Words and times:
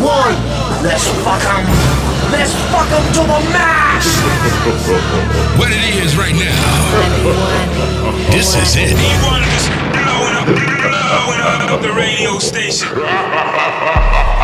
one. 0.00 0.36
Let's 0.82 1.06
fuck 1.24 1.42
them. 1.42 1.64
Let's 2.32 2.52
fuck 2.72 2.88
them 2.88 3.04
to 3.16 3.22
the 3.24 3.40
max. 3.52 4.06
what 5.58 5.70
it 5.70 6.04
is 6.04 6.16
right 6.16 6.34
now. 6.34 6.56
this 8.30 8.56
is 8.56 8.76
it. 8.76 8.96
He 8.96 9.12
wanted 9.24 9.46
up, 11.46 11.70
up 11.70 11.80
the 11.82 11.92
radio 11.92 12.38
station. 12.38 12.88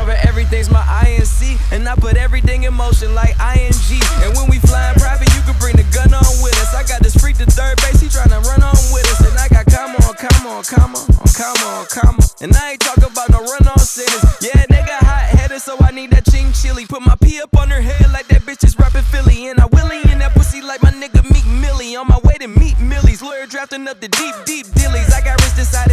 cover 0.00 0.16
everything's 0.24 0.70
my 0.70 0.82
INC. 1.04 1.60
And 1.72 1.86
I 1.88 1.94
put 1.94 2.16
everything 2.16 2.64
in 2.64 2.72
motion 2.72 3.14
like 3.14 3.36
ING. 3.36 4.00
And 4.24 4.32
when 4.36 4.48
we 4.48 4.58
flying 4.58 4.96
private, 4.96 5.28
you 5.36 5.42
can 5.42 5.56
bring 5.60 5.76
the 5.76 5.84
gun 5.92 6.12
on 6.14 6.32
with 6.40 6.56
us. 6.64 6.74
I 6.74 6.82
got 6.88 7.02
this 7.02 7.14
freak 7.20 7.36
to 7.36 7.46
third 7.46 7.76
base, 7.82 8.00
he 8.00 8.08
tryna 8.08 8.40
run 8.48 8.62
on 8.62 8.80
with 8.92 9.06
us. 9.12 9.20
And 9.28 9.36
I 9.36 9.48
got 9.48 9.66
comma 9.66 9.98
on 10.08 10.16
comma 10.16 10.48
on 10.56 10.64
comma 10.64 10.98
on 10.98 11.32
comma 11.36 11.66
on 11.80 11.86
comma. 11.92 12.24
And 12.40 12.56
I 12.56 12.72
ain't 12.72 12.80
talking 12.80 13.12
about 13.12 13.28
no 13.28 13.40
run 13.44 13.68
on 13.68 13.78
sentence. 13.78 14.24
Yeah, 14.40 14.64
they 14.72 14.82
got 14.88 15.04
hot 15.04 15.28
headed, 15.36 15.60
so 15.60 15.76
I 15.80 15.90
need 15.90 16.10
that 16.12 16.24
ching 16.32 16.52
chili. 16.52 16.86
Put 16.86 17.02
my 17.02 17.16
pee 17.20 17.40
up 17.40 17.54
on 17.56 17.68
her 17.68 17.82
head 17.82 18.10
like 18.10 18.28
that 18.28 18.42
bitch 18.48 18.64
is 18.64 18.78
rapping 18.78 19.04
Philly. 19.12 19.48
And 19.48 19.60
I 19.60 19.66
willy 19.66 20.00
in 20.10 20.18
that 20.20 20.32
pussy 20.32 20.62
like 20.62 20.82
my 20.82 20.92
nigga 20.92 21.22
Meek 21.30 21.46
Millie. 21.46 21.96
On 21.96 22.08
my 22.08 22.20
way 22.24 22.36
to 22.40 22.48
meet 22.48 22.78
Millie's. 22.80 23.20
Lawyer 23.20 23.46
drafting 23.46 23.86
up 23.86 24.00
the 24.00 24.08
deep, 24.08 24.34
deep 24.46 24.66
dillies. 24.78 25.12
I 25.12 25.20
got 25.20 25.36
rich 25.44 25.56
decided. 25.56 25.89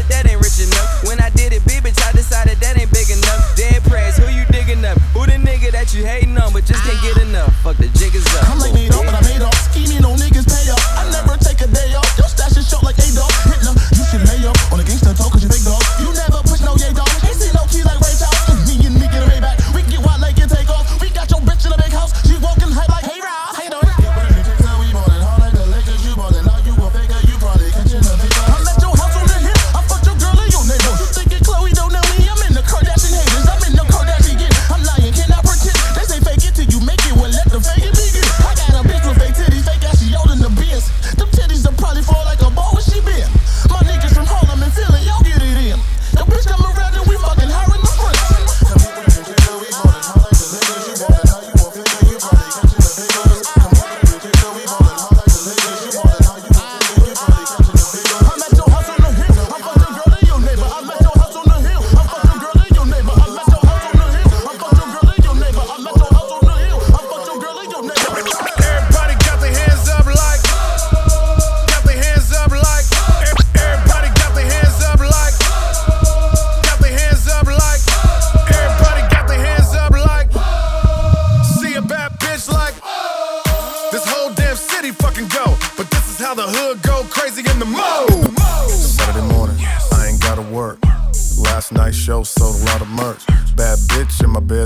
fuck 7.67 7.75
the 7.75 7.99
jig 7.99 8.26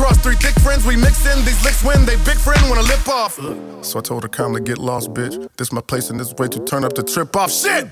cross 0.00 0.16
three 0.18 0.36
thick 0.36 0.58
friends. 0.62 0.86
We 0.86 0.96
mix 0.96 1.26
in 1.26 1.44
these 1.44 1.62
licks 1.62 1.84
when 1.84 2.06
they 2.06 2.16
big 2.24 2.38
friend 2.38 2.58
wanna 2.70 2.82
lip 2.82 3.06
off. 3.06 3.34
So 3.84 3.98
I 3.98 4.02
told 4.02 4.22
her 4.22 4.30
calmly, 4.30 4.62
get 4.62 4.78
lost, 4.78 5.12
bitch. 5.12 5.46
This 5.56 5.72
my 5.72 5.82
place 5.82 6.08
and 6.08 6.18
this 6.18 6.32
way 6.34 6.48
to 6.48 6.60
turn 6.64 6.84
up 6.84 6.94
the 6.94 7.02
trip 7.02 7.36
off. 7.36 7.50
Shit! 7.50 7.88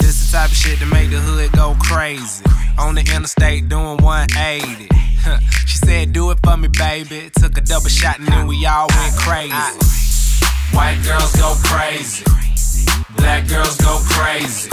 This 0.00 0.18
the 0.18 0.36
type 0.36 0.50
of 0.50 0.56
shit 0.56 0.80
to 0.80 0.86
make 0.86 1.10
the 1.10 1.20
hood 1.20 1.52
go 1.52 1.76
crazy. 1.80 2.44
On 2.78 2.96
the 2.96 3.02
interstate 3.14 3.68
doing 3.68 3.98
180. 3.98 4.88
she 5.66 5.78
said, 5.78 6.12
Do 6.12 6.32
it 6.32 6.38
for 6.44 6.56
me, 6.56 6.66
baby. 6.66 7.30
Took 7.38 7.56
a 7.56 7.60
double 7.60 7.88
shot 7.88 8.18
and 8.18 8.26
then 8.26 8.48
we 8.48 8.66
all 8.66 8.88
went 8.96 9.14
crazy. 9.14 9.54
White 10.74 11.00
girls 11.04 11.30
go 11.36 11.54
crazy. 11.62 12.24
Black 13.16 13.46
girls 13.46 13.76
go 13.76 14.00
crazy. 14.10 14.68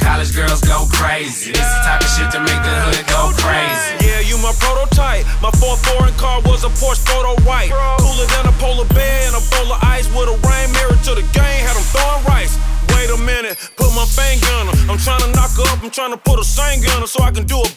College 0.00 0.34
girls 0.34 0.60
go 0.60 0.88
crazy. 0.90 1.52
This 1.52 1.62
the 1.62 1.80
type 1.84 2.00
of 2.00 2.10
shit 2.10 2.30
to 2.32 2.40
make 2.40 2.60
the 2.64 2.76
hood 2.88 3.04
go 3.06 3.30
crazy. 3.36 4.00
Yeah, 4.04 4.20
you 4.24 4.36
my 4.40 4.52
prototype. 4.58 5.24
My 5.40 5.52
fourth 5.60 5.80
foreign 5.86 6.14
car 6.14 6.40
was 6.42 6.64
a 6.64 6.72
Porsche 6.80 7.04
photo 7.04 7.36
white. 7.44 7.70
Cooler 8.00 8.26
than 8.26 8.48
a 8.48 8.54
polar 8.58 8.88
bear 8.92 9.28
and 9.28 9.36
a 9.36 9.42
bowl 9.52 9.72
of 9.72 9.80
ice 9.84 10.08
with 10.12 10.28
a 10.32 10.36
rain 10.48 10.68
mirror 10.72 10.98
to 11.06 11.12
the 11.14 11.26
game. 11.36 11.60
Had 11.64 11.76
them 11.76 11.86
throwing 11.92 12.24
rice. 12.24 12.58
Wait 12.96 13.08
a 13.08 13.16
minute, 13.16 13.56
put 13.76 13.88
my 13.94 14.04
finger 14.04 14.50
on 14.60 14.68
her. 14.68 14.76
I'm 14.92 14.98
trying 14.98 15.22
to 15.24 15.30
knock 15.32 15.52
her 15.56 15.66
up, 15.72 15.82
I'm 15.82 15.90
trying 15.90 16.12
to 16.12 16.20
put 16.20 16.40
a 16.40 16.44
sang 16.44 16.84
on 16.96 17.00
her 17.00 17.06
so 17.06 17.22
I 17.22 17.30
can 17.30 17.46
do 17.46 17.60
a 17.60 17.68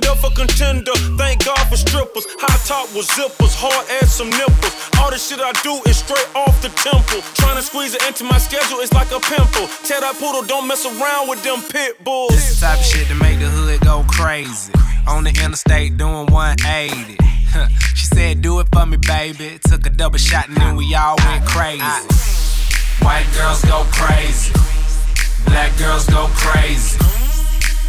pretender 0.00 0.20
for 0.20 0.30
contender. 0.34 0.92
Thank 1.16 1.44
God 1.44 1.62
for 1.68 1.76
strippers. 1.76 2.26
High 2.38 2.58
top 2.66 2.88
with 2.94 3.06
zippers, 3.08 3.54
hard 3.56 3.86
ass 4.02 4.14
some 4.14 4.30
nipples. 4.30 4.74
All 4.98 5.10
the 5.10 5.18
shit 5.18 5.40
I 5.40 5.52
do 5.62 5.80
is 5.88 5.98
straight 5.98 6.28
off 6.34 6.60
the 6.62 6.68
temple. 6.68 7.22
Trying 7.34 7.56
to 7.56 7.62
squeeze 7.62 7.94
it 7.94 8.04
into 8.06 8.24
my 8.24 8.38
schedule 8.38 8.78
is 8.80 8.92
like 8.92 9.10
a 9.12 9.20
pimple. 9.20 9.68
Tell 9.84 10.00
that 10.00 10.16
poodle 10.18 10.42
don't 10.42 10.66
mess 10.66 10.84
around 10.84 11.28
with 11.28 11.42
them 11.42 11.62
pit 11.70 12.02
bulls. 12.04 12.30
This 12.30 12.60
the 12.60 12.66
type 12.66 12.78
of 12.78 12.84
shit 12.84 13.08
to 13.08 13.14
make 13.14 13.38
the 13.38 13.48
hood 13.48 13.80
go 13.80 14.04
crazy. 14.08 14.72
On 15.06 15.24
the 15.24 15.30
interstate 15.30 15.96
doing 15.96 16.26
180. 16.26 17.16
she 17.94 18.06
said, 18.06 18.42
Do 18.42 18.60
it 18.60 18.68
for 18.72 18.86
me, 18.86 18.96
baby. 18.96 19.58
Took 19.68 19.86
a 19.86 19.90
double 19.90 20.18
shot 20.18 20.48
and 20.48 20.56
then 20.56 20.76
we 20.76 20.94
all 20.94 21.16
went 21.24 21.46
crazy. 21.46 21.82
White 23.02 23.26
girls 23.34 23.62
go 23.64 23.84
crazy. 23.92 24.52
Black 25.46 25.76
girls 25.78 26.06
go 26.06 26.26
crazy. 26.34 26.98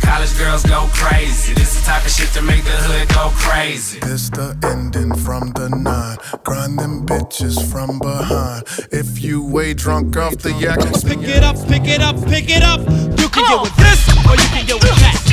College 0.01 0.37
girls 0.37 0.63
go 0.63 0.87
crazy. 0.93 1.53
This 1.53 1.79
the 1.79 1.85
type 1.85 2.05
of 2.05 2.11
shit 2.11 2.29
to 2.29 2.41
make 2.41 2.63
the 2.63 2.71
hood 2.71 3.07
go 3.09 3.29
crazy. 3.35 3.99
This 3.99 4.29
the 4.29 4.57
ending 4.63 5.15
from 5.15 5.51
the 5.51 5.69
nine. 5.69 6.17
Grind 6.43 6.79
them 6.79 7.05
bitches 7.05 7.57
from 7.71 7.99
behind. 7.99 8.63
If 8.91 9.21
you 9.21 9.43
way 9.45 9.73
drunk 9.73 10.17
off 10.17 10.37
the 10.37 10.53
yak, 10.53 10.79
Pick 11.07 11.27
it 11.27 11.43
up, 11.43 11.55
pick 11.67 11.85
it 11.85 12.01
up, 12.01 12.15
pick 12.27 12.49
it 12.49 12.63
up. 12.63 12.79
You 13.19 13.29
can 13.29 13.43
get 13.45 13.61
with 13.61 13.75
this, 13.77 14.07
or 14.25 14.35
you 14.35 14.47
can 14.49 14.65
get 14.65 14.75
with 14.83 14.99
that. 14.99 15.26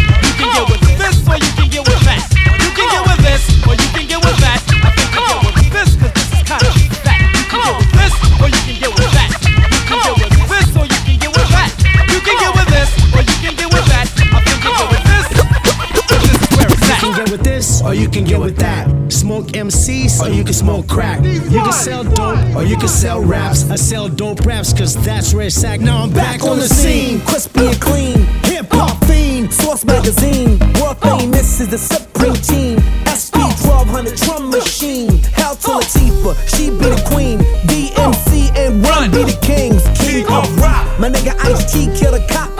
Crack. 20.88 21.24
You 21.24 21.40
can 21.40 21.72
sell 21.72 22.04
dope, 22.04 22.56
or 22.56 22.64
you 22.64 22.76
can 22.76 22.88
sell 22.88 23.22
raps. 23.22 23.70
I 23.70 23.76
sell 23.76 24.08
dope 24.08 24.40
raps, 24.46 24.72
cause 24.72 24.94
that's 25.04 25.34
where 25.34 25.46
it's 25.46 25.62
at. 25.64 25.80
Now 25.80 26.02
I'm 26.02 26.12
back 26.12 26.42
on 26.42 26.58
the 26.58 26.68
scene. 26.68 27.20
crispy 27.20 27.66
and 27.66 27.80
clean. 27.80 28.18
Hip 28.44 28.66
hop 28.70 29.04
fiend, 29.04 29.52
Source 29.52 29.84
magazine. 29.84 30.58
World 30.80 30.98
famous 31.00 31.60
is 31.60 31.68
the 31.68 31.78
supreme 31.78 32.34
team. 32.34 32.78
SP 33.08 33.36
1200 33.36 34.16
drum 34.16 34.50
machine. 34.50 35.18
Hell 35.32 35.56
to 35.56 35.68
Latifah, 35.78 36.34
she 36.48 36.70
be 36.70 36.88
the 36.94 37.02
queen. 37.10 37.38
DMC 37.68 38.56
and 38.56 38.82
Run 38.84 39.10
be 39.10 39.24
the 39.24 39.38
kings. 39.42 39.82
King 39.98 40.24
of 40.26 40.48
rock. 40.60 40.84
My 40.98 41.08
nigga 41.08 41.34
Ice 41.44 41.72
T 41.72 41.86
kill 41.98 42.12
the 42.12 42.24
cop. 42.30 42.53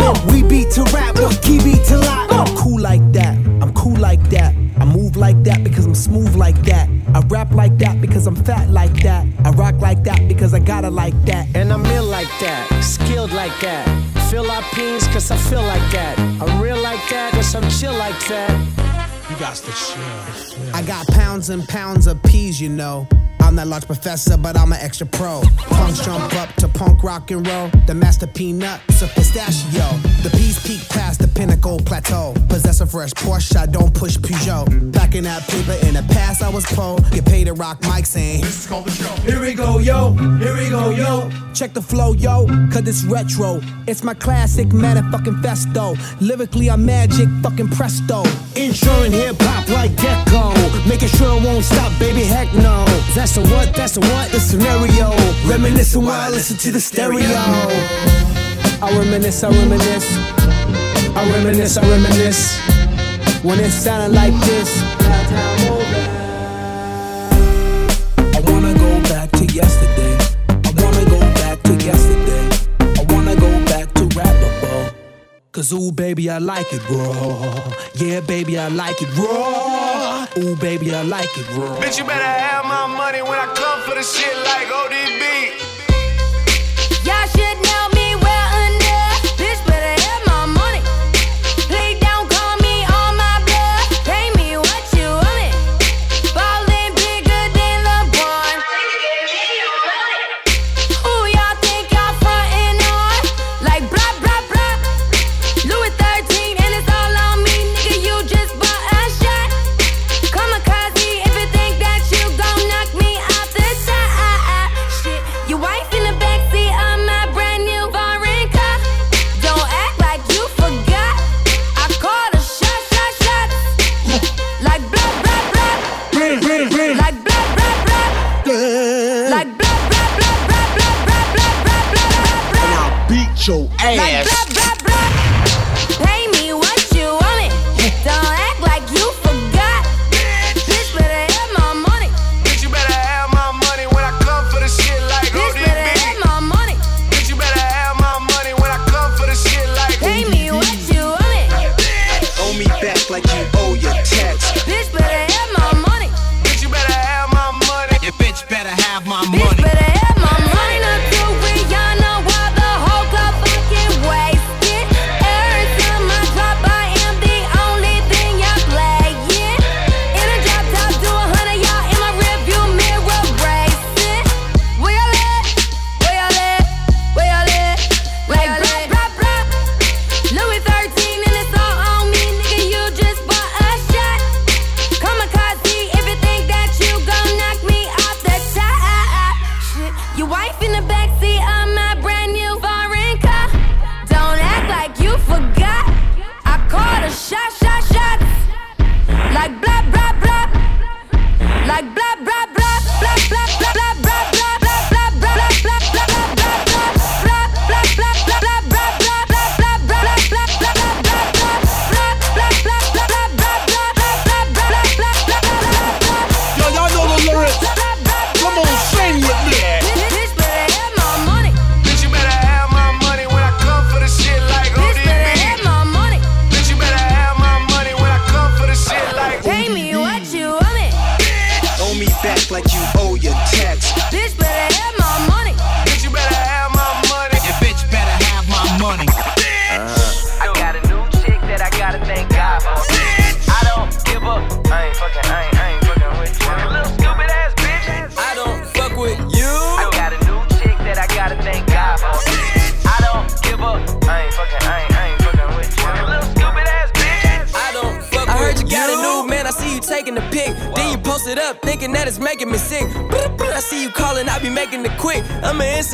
That 10.83 10.83
because 10.83 10.83
I 10.83 10.83
got 10.83 10.85
it 10.85 10.91
like 10.91 11.25
that. 11.27 11.47
And 11.55 11.73
I'm 11.73 11.85
ill 11.87 12.05
like 12.05 12.29
that, 12.41 12.81
skilled 12.83 13.33
like 13.33 13.59
that. 13.61 13.87
Feel 14.31 14.51
our 14.51 14.63
pains, 14.73 15.07
cause 15.09 15.31
I 15.31 15.37
feel 15.37 15.63
like 15.63 15.93
that. 15.93 16.19
I'm 16.19 16.61
real 16.61 16.81
like 16.81 17.01
that, 17.11 17.33
cause 17.33 17.55
I'm 17.55 17.69
chill 17.71 17.95
like 17.95 18.19
that. 18.29 18.51
You 19.31 19.37
got 19.37 19.57
to 19.57 19.73
chill. 19.73 20.75
I 20.75 20.83
got 20.83 21.07
pounds 21.09 21.51
and 21.51 21.67
pounds 21.69 22.07
of 22.07 22.23
peas, 22.23 22.61
you 22.61 22.69
know. 22.69 23.07
I'm 23.55 23.59
that 23.59 23.69
large 23.69 23.87
professor, 23.87 24.37
but 24.37 24.59
I'm 24.59 24.73
an 24.73 24.81
extra 24.81 25.07
pro. 25.07 25.41
Punks 25.69 26.05
jump 26.05 26.35
up 26.35 26.53
to 26.57 26.67
punk 26.67 27.05
rock 27.05 27.31
and 27.31 27.47
roll. 27.47 27.71
The 27.87 27.95
master 27.95 28.27
peanut, 28.27 28.81
a 29.01 29.07
pistachio. 29.07 29.87
The 30.25 30.31
peas 30.31 30.59
peak 30.67 30.89
past 30.89 31.21
the 31.21 31.29
pinnacle 31.29 31.79
plateau. 31.79 32.35
Possess 32.49 32.81
a 32.81 32.87
fresh 32.87 33.13
Porsche, 33.13 33.57
I 33.57 33.67
don't 33.67 33.95
push 33.95 34.17
Peugeot. 34.17 34.91
Back 34.91 35.15
in 35.15 35.23
that 35.23 35.47
paper, 35.47 35.77
in 35.87 35.95
the 35.95 36.03
past 36.13 36.43
I 36.43 36.49
was 36.49 36.67
po. 36.67 36.99
Get 37.13 37.27
paid 37.27 37.45
to 37.45 37.53
rock 37.53 37.81
mics 37.83 38.17
and 38.17 38.43
this 38.43 38.65
is 38.65 38.67
called 38.67 38.87
the 38.87 38.91
show. 38.91 39.15
Here 39.23 39.41
we 39.41 39.55
go, 39.55 39.79
yo. 39.79 40.15
Here 40.39 40.57
we 40.57 40.69
go, 40.69 40.91
yo. 40.91 41.31
Check 41.55 41.73
the 41.73 41.83
flow, 41.83 42.15
yo, 42.15 42.47
cause 42.73 42.89
it's 42.89 43.05
retro. 43.05 43.61
It's 43.87 44.03
my 44.03 44.15
classic 44.15 44.69
motherfucking 44.69 45.41
festo. 45.41 45.95
Lyrically, 46.21 46.69
I'm 46.69 46.85
magic, 46.85 47.29
fucking 47.45 47.69
presto. 47.69 48.25
Insuring 48.57 49.13
hip 49.13 49.37
hop 49.39 49.69
like 49.69 49.95
Gecko. 49.95 50.51
Making 50.89 51.09
sure 51.09 51.39
it 51.39 51.45
won't 51.45 51.65
stop, 51.65 51.97
baby, 52.01 52.25
heck 52.25 52.53
no. 52.55 52.85
That's 53.15 53.37
the 53.37 53.44
what, 53.51 53.75
that's 53.75 53.95
the 53.95 54.01
what, 54.01 54.31
the 54.31 54.41
scenario. 54.41 55.11
Reminiscing 55.49 56.03
while 56.03 56.21
I 56.21 56.29
listen 56.31 56.57
to 56.59 56.71
the 56.73 56.81
stereo. 56.81 57.27
I 58.83 58.91
reminisce, 58.99 59.43
I 59.45 59.51
reminisce. 59.51 60.17
I 61.17 61.31
reminisce, 61.33 61.77
I 61.77 61.89
reminisce. 61.89 62.59
When 63.43 63.61
it 63.61 63.71
sounded 63.71 64.15
like 64.15 64.35
this. 64.45 64.71
I 68.37 68.41
wanna 68.51 68.75
go 68.75 69.01
back 69.11 69.31
to 69.33 69.45
yesterday. 69.47 70.17
I 70.49 70.71
wanna 70.83 71.05
go 71.11 71.21
back 71.41 71.63
to 71.63 71.75
yesterday. 71.75 72.49
I 72.81 73.05
wanna 73.13 73.37
go 73.37 73.51
back 73.67 73.93
to 73.95 74.03
rappable. 74.17 74.93
Cause 75.53 75.73
ooh, 75.73 75.93
baby, 75.93 76.31
I 76.31 76.39
like 76.39 76.73
it 76.73 76.83
raw. 76.91 77.73
Yeah, 77.95 78.21
baby, 78.21 78.59
I 78.59 78.69
like 78.69 79.01
it 79.03 79.17
raw. 79.17 79.74
Ooh, 80.37 80.57
baby, 80.57 80.93
I 80.93 81.03
like 81.03 81.31
it 81.39 81.49
raw. 81.57 81.77
Bitch, 81.81 81.97
you 81.99 82.05
better 82.05 82.23
have 82.23 82.65
my 82.65 82.87
money 82.87 83.23
when 83.23 83.39
I 83.39 83.47
come 83.55 83.83
for 83.83 83.95
the 83.95 84.03
shit 84.03 84.37
like 84.45 84.67
ODB. 84.67 85.24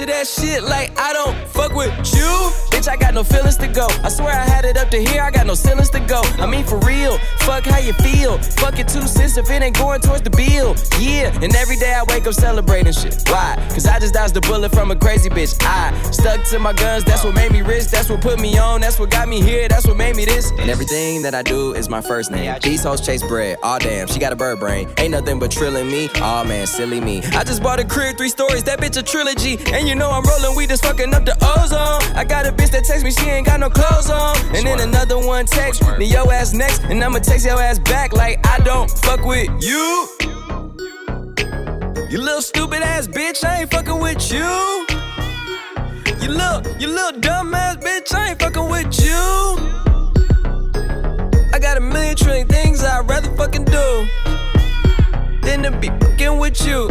I'ma 0.00 0.12
that 0.12 0.26
shit 0.26 0.62
like 0.62 0.99
I 0.99 1.12
don't 1.12 1.37
fuck 1.49 1.75
with 1.75 1.92
you. 2.14 2.30
Bitch, 2.73 2.88
I 2.88 2.97
got 2.97 3.12
no 3.12 3.23
feelings 3.23 3.59
to 3.59 3.69
go. 3.69 3.87
I 4.02 4.09
swear 4.09 4.33
I 4.33 4.45
had 4.45 4.64
it 4.64 4.78
up 4.78 4.88
to 4.90 4.99
here, 4.99 5.23
I 5.23 5.30
got 5.30 5.47
no 5.47 5.54
ceilings 5.54 5.90
to 5.90 6.00
go. 6.00 6.23
I 6.38 6.47
mean, 6.47 6.64
for 6.64 6.78
real, 6.78 7.19
fuck 7.40 7.64
how 7.64 7.78
you 7.78 7.92
feel. 7.95 8.10
Fuck 8.39 8.79
it 8.79 8.89
two 8.89 9.07
cents 9.07 9.37
if 9.37 9.51
it 9.51 9.63
ain't 9.63 9.77
going 9.77 10.01
towards 10.01 10.23
the 10.23 10.31
bill. 10.31 10.77
Yeah, 10.99 11.33
and 11.43 11.55
every 11.57 11.77
day 11.77 11.93
I 11.93 12.05
wake 12.09 12.27
up 12.27 12.35
celebrating 12.35 12.93
shit. 12.93 13.23
Why? 13.27 13.57
Cause 13.71 13.87
I 13.87 13.99
just 13.99 14.15
dodged 14.15 14.37
a 14.37 14.41
bullet 14.41 14.73
from 14.73 14.91
a 14.91 14.97
crazy 14.97 15.31
bitch. 15.31 15.57
I 15.63 15.93
stuck 16.11 16.45
to 16.51 16.59
my 16.59 16.73
guns, 16.73 17.05
that's 17.05 17.25
what 17.25 17.35
made 17.35 17.53
me 17.53 17.63
rich. 17.63 17.87
That's 17.89 18.09
what 18.09 18.21
put 18.21 18.41
me 18.41 18.59
on, 18.59 18.81
that's 18.81 18.99
what 18.99 19.11
got 19.11 19.29
me 19.29 19.41
here, 19.41 19.69
that's 19.69 19.87
what 19.87 19.97
made 19.97 20.17
me 20.17 20.25
this. 20.25 20.51
And 20.53 20.71
everything 20.71 21.23
that 21.23 21.35
I 21.35 21.43
do 21.43 21.75
is 21.75 21.89
my 21.89 22.01
first 22.01 22.31
name. 22.31 22.55
These 22.63 22.83
hoes 22.83 23.01
chase 23.01 23.23
bread. 23.23 23.59
Aw, 23.63 23.79
damn, 23.79 24.07
she 24.07 24.19
got 24.19 24.33
a 24.33 24.37
bird 24.37 24.61
brain. 24.61 24.89
Ain't 24.99 25.13
nothing 25.13 25.39
but 25.39 25.51
trilling 25.51 25.89
me. 25.89 26.09
Aw, 26.17 26.45
man, 26.45 26.67
silly 26.67 27.01
me. 27.01 27.23
I 27.33 27.45
just 27.45 27.63
bought 27.63 27.81
a 27.81 27.85
crib, 27.85 28.17
three 28.17 28.29
stories, 28.29 28.65
that 28.65 28.79
bitch 28.81 28.97
a 28.99 29.03
trilogy. 29.03 29.59
And 29.73 29.89
you 29.89 29.95
know 29.95 30.11
I'm 30.11 30.25
rolling 30.25 30.57
weed, 30.57 30.69
just 30.69 30.85
fucking 30.85 31.13
up 31.15 31.25
the 31.25 31.37
ozone. 31.41 32.17
I 32.17 32.25
got 32.25 32.47
a 32.47 32.53
bitch 32.53 32.71
that 32.71 32.85
text 32.85 33.05
me, 33.05 33.11
she 33.11 33.29
ain't 33.29 33.47
got 33.47 33.61
no 33.61 33.71
clothes 33.71 34.11
on. 34.11 34.37
And 34.55 34.67
then 34.67 34.81
another 34.81 35.19
one 35.19 35.47
text 35.47 35.83
me, 35.99 36.07
yo 36.07 36.31
ass 36.31 36.53
next. 36.53 36.83
And 36.85 37.03
I'ma 37.03 37.19
text 37.19 37.47
your 37.47 37.61
ass 37.61 37.79
back 37.79 38.13
like 38.13 38.20
I 38.21 38.61
don't 38.65 38.91
fuck 38.91 39.25
with 39.25 39.49
you. 39.62 40.09
You 42.11 42.19
little 42.19 42.43
stupid 42.43 42.83
ass 42.83 43.09
bitch, 43.09 43.45
I 43.45 43.62
ain't 43.62 43.71
fucking 43.71 43.99
with 43.99 44.31
you. 44.31 44.87
You 46.21 46.29
little, 46.29 46.61
you 46.79 46.89
little 46.89 47.19
dumb 47.21 47.55
ass 47.55 47.77
bitch, 47.77 48.15
I 48.15 48.31
ain't 48.31 48.41
fucking 48.41 48.69
with 48.69 49.00
you. 49.03 49.15
I 51.55 51.59
got 51.59 51.79
a 51.79 51.81
million 51.81 52.15
trillion 52.15 52.47
things 52.47 52.85
I'd 52.85 53.09
rather 53.09 53.35
fucking 53.37 53.65
do 53.65 54.07
than 55.43 55.62
to 55.62 55.71
be 55.81 55.89
fucking 55.89 56.39
with 56.39 56.67
you. 56.67 56.91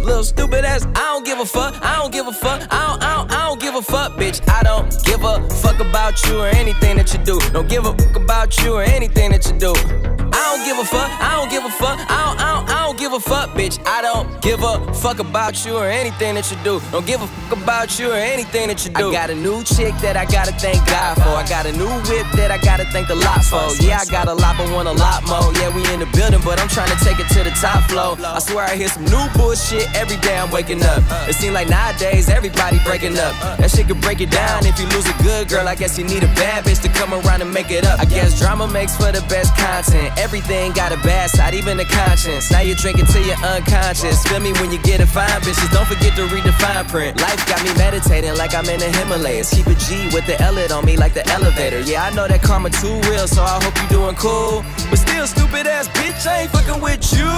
Little 0.00 0.24
stupid 0.24 0.64
ass, 0.64 0.86
I 0.94 1.12
don't 1.12 1.24
give 1.26 1.38
a 1.40 1.44
fuck, 1.44 1.76
I 1.82 1.96
don't 1.96 2.10
give 2.10 2.26
a 2.26 2.32
fuck, 2.32 2.62
I 2.70 2.86
don't, 2.88 3.02
I 3.02 3.16
don't, 3.16 3.32
I 3.32 3.48
don't 3.48 3.60
give 3.60 3.74
a 3.74 3.82
fuck, 3.82 4.12
bitch. 4.12 4.40
I 4.48 4.62
don't 4.62 4.90
give 5.04 5.22
a 5.22 5.46
fuck 5.60 5.78
about 5.78 6.24
you 6.26 6.40
or 6.40 6.46
anything 6.48 6.96
that 6.96 7.12
you 7.12 7.22
do. 7.22 7.38
Don't 7.52 7.68
give 7.68 7.84
a 7.84 7.94
fuck 7.94 8.16
about 8.16 8.58
you 8.62 8.74
or 8.74 8.82
anything 8.82 9.30
that 9.32 9.46
you 9.46 9.58
do. 9.58 9.72
I 9.72 10.56
don't 10.56 10.64
give 10.64 10.78
a 10.78 10.84
fuck, 10.84 11.10
I 11.20 11.36
don't 11.36 11.50
give 11.50 11.64
a 11.64 11.70
fuck, 11.70 11.98
I 12.00 12.24
don't, 12.24 12.40
I 12.40 12.54
don't, 12.54 12.70
I 12.70 12.72
don't 12.72 12.79
give 13.10 13.26
a 13.26 13.28
fuck, 13.28 13.50
bitch. 13.50 13.80
I 13.86 14.02
don't 14.02 14.40
give 14.40 14.62
a 14.62 14.94
fuck 14.94 15.18
about 15.18 15.64
you 15.66 15.76
or 15.76 15.86
anything 15.86 16.36
that 16.36 16.48
you 16.50 16.56
do. 16.62 16.80
Don't 16.92 17.06
give 17.06 17.20
a 17.20 17.26
fuck 17.26 17.58
about 17.58 17.98
you 17.98 18.10
or 18.12 18.14
anything 18.14 18.68
that 18.68 18.84
you 18.84 18.92
do. 18.92 19.08
I 19.08 19.12
got 19.12 19.30
a 19.30 19.34
new 19.34 19.64
chick 19.64 19.94
that 19.98 20.16
I 20.16 20.24
gotta 20.26 20.52
thank 20.52 20.78
God 20.86 21.16
for. 21.16 21.34
I 21.34 21.44
got 21.48 21.66
a 21.66 21.72
new 21.72 21.90
whip 22.06 22.26
that 22.38 22.50
I 22.50 22.58
gotta 22.58 22.84
thank 22.92 23.08
the 23.08 23.16
lot 23.16 23.42
for. 23.42 23.66
Yeah, 23.82 23.98
I 23.98 24.04
got 24.06 24.28
a 24.28 24.34
lot, 24.34 24.56
but 24.58 24.70
want 24.70 24.86
a 24.86 24.92
lot 24.92 25.26
more. 25.26 25.50
Yeah, 25.58 25.74
we 25.74 25.82
in 25.92 25.98
the 25.98 26.10
building, 26.14 26.40
but 26.44 26.60
I'm 26.60 26.68
trying 26.68 26.90
to 26.96 27.04
take 27.04 27.18
it 27.18 27.26
to 27.34 27.42
the 27.42 27.50
top 27.50 27.82
floor. 27.90 28.14
I 28.22 28.38
swear 28.38 28.64
I 28.64 28.76
hear 28.76 28.88
some 28.88 29.04
new 29.06 29.26
bullshit 29.34 29.90
every 29.96 30.16
day 30.18 30.38
I'm 30.38 30.50
waking 30.52 30.82
up. 30.84 31.02
It 31.26 31.34
seems 31.34 31.54
like 31.54 31.68
nowadays 31.68 32.28
everybody 32.28 32.78
breaking 32.84 33.18
up. 33.18 33.34
That 33.58 33.70
shit 33.70 33.88
could 33.88 34.00
break 34.00 34.20
it 34.20 34.30
down 34.30 34.66
if 34.66 34.78
you 34.78 34.86
lose 34.94 35.08
a 35.10 35.16
good 35.22 35.48
girl. 35.48 35.66
I 35.66 35.74
guess 35.74 35.98
you 35.98 36.04
need 36.04 36.22
a 36.22 36.32
bad 36.38 36.64
bitch 36.64 36.80
to 36.82 36.88
come 36.88 37.12
around 37.12 37.42
and 37.42 37.52
make 37.52 37.70
it 37.70 37.84
up. 37.84 37.98
I 37.98 38.04
guess 38.04 38.38
drama 38.38 38.68
makes 38.68 38.94
for 38.96 39.10
the 39.10 39.22
best 39.26 39.56
content. 39.56 40.16
Everything 40.16 40.72
got 40.72 40.92
a 40.92 41.00
bad 41.02 41.30
side, 41.30 41.54
even 41.54 41.76
the 41.76 41.86
conscience. 41.86 42.50
Now 42.52 42.60
you're 42.60 42.76
drinking 42.76 42.99
till 43.06 43.24
you're 43.24 43.42
unconscious. 43.44 44.24
Feel 44.26 44.40
me 44.40 44.52
when 44.60 44.70
you 44.72 44.78
get 44.82 45.00
a 45.00 45.06
fine 45.06 45.28
bitches. 45.40 45.70
Don't 45.72 45.86
forget 45.86 46.16
to 46.16 46.26
read 46.28 46.44
the 46.44 46.52
fine 46.52 46.84
print. 46.86 47.20
Life 47.20 47.46
got 47.46 47.62
me 47.64 47.72
meditating 47.76 48.36
like 48.36 48.54
I'm 48.54 48.68
in 48.68 48.80
the 48.80 48.90
Himalayas. 48.90 49.50
Keep 49.54 49.66
a 49.66 49.74
G 49.74 50.08
with 50.12 50.26
the 50.26 50.40
L 50.40 50.58
on 50.72 50.84
me 50.84 50.96
like 50.96 51.14
the 51.14 51.26
elevator. 51.30 51.80
Yeah, 51.80 52.04
I 52.04 52.10
know 52.14 52.26
that 52.28 52.42
karma 52.42 52.70
too 52.70 53.00
real, 53.08 53.26
so 53.26 53.42
I 53.42 53.62
hope 53.62 53.76
you're 53.76 54.02
doing 54.02 54.16
cool. 54.16 54.64
But 54.90 54.98
still, 54.98 55.26
stupid 55.26 55.66
ass 55.66 55.88
bitch, 55.88 56.26
I 56.26 56.42
ain't 56.42 56.50
fucking 56.50 56.80
with 56.82 57.04
you. 57.12 57.30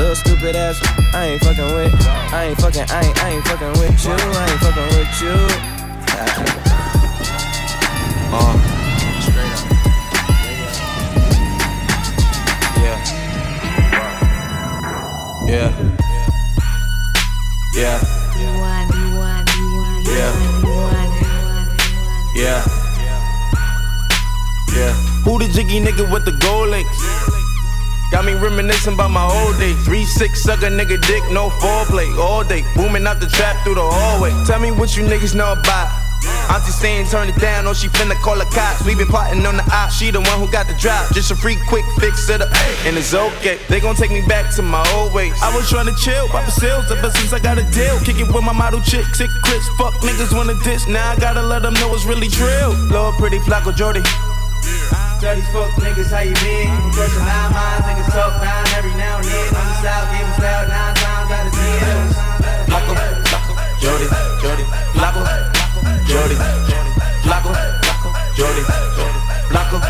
Little 0.00 0.16
stupid 0.16 0.56
ass, 0.56 0.80
I 1.14 1.26
ain't 1.26 1.42
fucking 1.42 1.74
with. 1.74 1.94
I 2.32 2.44
ain't 2.50 2.58
fucking, 2.58 2.86
I 2.90 3.04
ain't, 3.04 3.22
I 3.22 3.28
ain't 3.30 3.44
fucking 3.44 3.72
with 3.78 4.04
you. 4.04 4.16
I 4.16 4.50
ain't 4.50 4.60
fucking 4.60 4.88
with 4.96 5.14
you. 5.20 5.36
Uh, 8.34 8.56
straight 9.20 9.86
up. 9.86 9.91
Yeah. 15.52 15.68
Yeah. 17.74 18.00
Yeah. 20.06 20.32
Yeah. 22.34 22.64
Yeah. 24.74 24.92
Who 25.24 25.38
the 25.38 25.50
jiggy 25.52 25.78
nigga 25.78 26.10
with 26.10 26.24
the 26.24 26.32
gold 26.40 26.70
links? 26.70 26.98
Got 28.10 28.24
me 28.24 28.32
reminiscing 28.32 28.94
about 28.94 29.10
my 29.10 29.28
old 29.28 29.58
days. 29.58 29.76
Three 29.84 30.06
six 30.06 30.42
sucker 30.42 30.70
nigga 30.70 30.98
dick, 31.06 31.22
no 31.30 31.50
foreplay 31.50 32.08
all 32.18 32.42
day. 32.42 32.64
Booming 32.74 33.06
out 33.06 33.20
the 33.20 33.26
trap 33.26 33.62
through 33.62 33.74
the 33.74 33.84
hallway. 33.84 34.30
Tell 34.46 34.58
me 34.58 34.70
what 34.70 34.96
you 34.96 35.02
niggas 35.04 35.34
know 35.34 35.52
about. 35.52 36.01
Auntie 36.52 36.70
saying 36.70 37.06
turn 37.08 37.32
it 37.32 37.40
down, 37.40 37.66
or 37.66 37.74
she 37.74 37.88
finna 37.88 38.12
call 38.20 38.36
the 38.36 38.44
cops. 38.52 38.84
We 38.84 38.94
been 38.94 39.08
plotting 39.08 39.40
on 39.46 39.56
the 39.56 39.64
op, 39.72 39.90
she 39.90 40.10
the 40.10 40.20
one 40.20 40.36
who 40.36 40.44
got 40.52 40.68
the 40.68 40.76
drop. 40.76 41.08
Just 41.14 41.30
a 41.30 41.36
free 41.36 41.56
quick 41.66 41.84
fix 41.98 42.28
it 42.28 42.42
up, 42.42 42.52
and 42.84 42.92
it's 42.96 43.14
okay. 43.14 43.58
They 43.70 43.80
gon' 43.80 43.96
take 43.96 44.12
me 44.12 44.20
back 44.28 44.54
to 44.56 44.62
my 44.62 44.84
old 44.92 45.14
ways. 45.14 45.32
I 45.40 45.48
was 45.56 45.70
trying 45.70 45.86
to 45.88 45.96
chill, 45.96 46.28
pop 46.28 46.44
the 46.44 46.52
sales 46.52 46.92
ever 46.92 47.08
since 47.08 47.32
I 47.32 47.38
got 47.38 47.56
a 47.56 47.64
deal. 47.72 47.98
Kick 48.04 48.20
it 48.20 48.28
with 48.28 48.44
my 48.44 48.52
model 48.52 48.80
chick, 48.84 49.06
sick 49.16 49.30
clips, 49.42 49.66
fuck 49.80 49.94
niggas 50.04 50.36
wanna 50.36 50.52
diss. 50.62 50.86
Now 50.86 51.10
I 51.10 51.16
gotta 51.16 51.40
let 51.40 51.62
them 51.62 51.72
know 51.80 51.88
it's 51.94 52.04
really 52.04 52.28
true. 52.28 52.68
Lord, 52.92 53.16
pretty 53.16 53.38
Flacko 53.38 53.72
Jodye. 53.72 54.04
Dirty 55.24 55.40
fuck 55.56 55.72
niggas, 55.80 56.12
how 56.12 56.20
you 56.20 56.36
been? 56.44 56.68
Crushing 56.92 57.24
nine 57.24 57.52
minds, 57.56 57.86
niggas 57.88 58.12
talk 58.12 58.42
down 58.44 58.66
every 58.76 58.92
now 59.00 59.16
and 59.16 59.24
then. 59.24 59.54
On 59.56 59.66
the 59.72 59.76
south, 59.80 60.06
give 60.12 60.28
us 60.28 60.38
loud 60.38 60.68
nine 60.68 61.01
Jodye, 66.22 66.36
Flacko, 67.24 67.52
Jodye, 68.36 68.62
Flacko, 69.50 69.80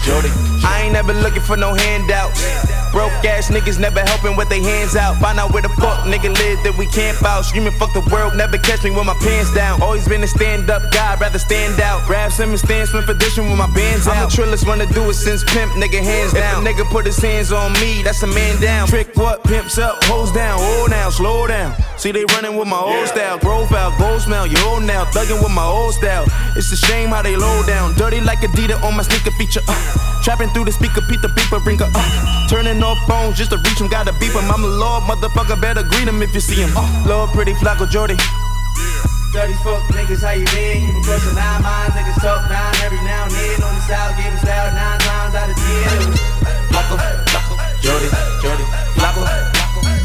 Jodye. 0.00 0.64
I 0.64 0.84
ain't 0.84 0.94
never 0.94 1.12
looking 1.12 1.42
for 1.42 1.54
no 1.58 1.74
handouts. 1.74 2.79
Broke 2.92 3.12
ass 3.24 3.50
niggas 3.50 3.78
never 3.78 4.00
helping 4.00 4.36
with 4.36 4.48
their 4.48 4.62
hands 4.62 4.96
out. 4.96 5.16
Find 5.22 5.38
out 5.38 5.52
where 5.52 5.62
the 5.62 5.68
fuck 5.80 6.04
nigga 6.06 6.30
live 6.34 6.58
that 6.64 6.74
we 6.76 6.86
camp 6.86 7.22
out. 7.22 7.44
Screaming 7.44 7.72
fuck 7.78 7.92
the 7.92 8.02
world, 8.10 8.36
never 8.36 8.58
catch 8.58 8.82
me 8.82 8.90
with 8.90 9.06
my 9.06 9.14
pants 9.22 9.54
down. 9.54 9.80
Always 9.82 10.06
been 10.08 10.22
a 10.22 10.26
stand 10.26 10.70
up 10.70 10.82
guy, 10.92 11.16
rather 11.16 11.38
stand 11.38 11.80
out. 11.80 12.06
Grab 12.06 12.32
some 12.32 12.50
and 12.50 12.58
stand 12.58 12.88
swim 12.88 13.04
for 13.04 13.14
one 13.14 13.50
with 13.50 13.58
my 13.58 13.70
bands 13.74 14.06
out. 14.06 14.16
I'm 14.16 14.28
the 14.28 14.34
trillest 14.34 14.66
one 14.66 14.78
to 14.78 14.86
do 14.86 15.08
it 15.10 15.14
since 15.14 15.44
pimp, 15.44 15.72
nigga 15.72 16.02
hands 16.02 16.32
down. 16.32 16.66
If 16.66 16.78
a 16.78 16.82
nigga 16.82 16.90
put 16.90 17.06
his 17.06 17.18
hands 17.18 17.52
on 17.52 17.72
me, 17.74 18.02
that's 18.02 18.22
a 18.22 18.26
man 18.26 18.60
down. 18.60 18.88
Trick 18.88 19.14
what? 19.16 19.44
Pimps 19.44 19.78
up, 19.78 20.02
hoes 20.04 20.32
down. 20.32 20.58
Oh 20.60 20.86
now, 20.90 21.10
slow 21.10 21.46
down. 21.46 21.74
See 21.96 22.12
they 22.12 22.24
running 22.34 22.56
with 22.56 22.66
my 22.68 22.80
old 22.80 23.06
style. 23.08 23.38
Profile, 23.38 23.94
gold 23.98 24.22
smell, 24.22 24.46
you 24.46 24.58
old 24.66 24.82
now. 24.82 25.04
Thugging 25.06 25.42
with 25.42 25.52
my 25.52 25.64
old 25.64 25.94
style. 25.94 26.24
It's 26.56 26.72
a 26.72 26.76
shame 26.76 27.10
how 27.10 27.22
they 27.22 27.36
low 27.36 27.62
down. 27.66 27.94
Dirty 27.94 28.20
like 28.20 28.38
Adidas 28.38 28.82
on 28.82 28.96
my 28.96 29.02
sneaker 29.02 29.30
feature. 29.32 29.60
Uh. 29.68 30.09
Trapping 30.22 30.50
through 30.50 30.66
the 30.66 30.72
speaker, 30.72 31.00
Pete 31.08 31.22
the 31.22 31.28
beeper, 31.28 31.62
bring 31.64 31.78
her 31.78 31.90
uh. 31.94 32.48
Turning 32.48 32.82
off 32.82 32.98
phones 33.08 33.38
just 33.38 33.50
to 33.50 33.56
reach 33.56 33.80
him, 33.80 33.88
gotta 33.88 34.12
beep 34.20 34.32
him. 34.32 34.50
I'm 34.50 34.62
a 34.62 34.68
lord, 34.68 35.04
motherfucker, 35.04 35.60
better 35.60 35.82
greet 35.82 36.06
him 36.06 36.22
if 36.22 36.34
you 36.34 36.40
see 36.40 36.60
him. 36.60 36.70
Uh. 36.76 36.84
Lord, 37.06 37.30
pretty 37.30 37.54
Flacko 37.54 37.86
Jodye. 37.86 38.18
Yeah. 38.18 39.10
Dirty 39.32 39.54
fuck 39.62 39.80
niggas, 39.94 40.26
how 40.26 40.34
you 40.34 40.44
been? 40.50 40.82
You 40.82 40.92
been 40.92 41.02
crushing 41.06 41.34
nine 41.38 41.62
minds, 41.62 41.94
niggas 41.94 42.20
talk 42.20 42.48
down 42.50 42.74
every 42.82 42.98
now 43.06 43.24
and 43.24 43.32
then. 43.32 43.62
On 43.62 43.74
the 43.74 43.80
south, 43.86 44.16
give 44.18 44.26
us 44.26 44.44
loud 44.44 44.74
nine 44.74 44.98
times 45.00 45.34
out 45.38 45.48
of 45.48 45.56
ten. 45.56 46.12
Flacko, 46.68 46.98
Flacko, 47.30 47.54
Jodye, 47.80 48.10
Jodye, 48.42 48.66
Flacko, 48.98 49.22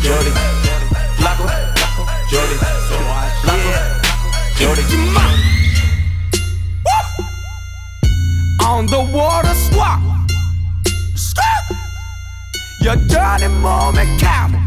Jodye, 0.05 0.31
Flacko, 1.19 1.45
Jodye, 2.29 2.57
Flacko, 3.41 3.75
Jodye. 4.55 4.95
On 8.65 8.85
the 8.87 9.01
water 9.01 9.53
swap. 9.55 10.04
Your 12.85 12.97
dirty 12.97 13.47
moment 13.47 14.19
camel. 14.19 14.61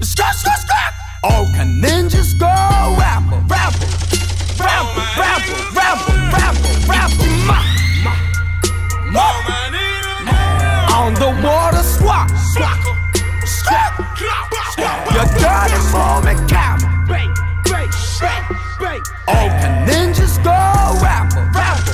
Skirt, 0.00 0.32
skirt, 0.32 0.58
skirt. 0.58 0.94
All 1.24 1.44
can 1.46 1.82
ninjas 1.82 2.38
go 2.38 2.46
rapper, 2.46 3.42
rapper, 3.48 3.84
rapper, 4.62 5.02
rapper, 5.18 5.56
rapper, 5.74 6.14
rapper, 6.30 6.70
rapper, 6.86 7.26
ma, 7.48 7.58
ma, 9.10 9.26
ma. 9.42 9.56
On 10.94 11.12
the 11.14 11.30
water 11.44 11.82
swap. 11.82 12.30
Skirt. 12.30 12.78
Your 15.12 15.26
dirty 15.34 15.80
moment 15.90 16.48
camel. 16.48 16.88
All 19.26 19.48
can 19.58 19.84
ninjas 19.84 20.38
go 20.44 20.54
rapper, 21.02 21.42
rapper, 21.52 21.92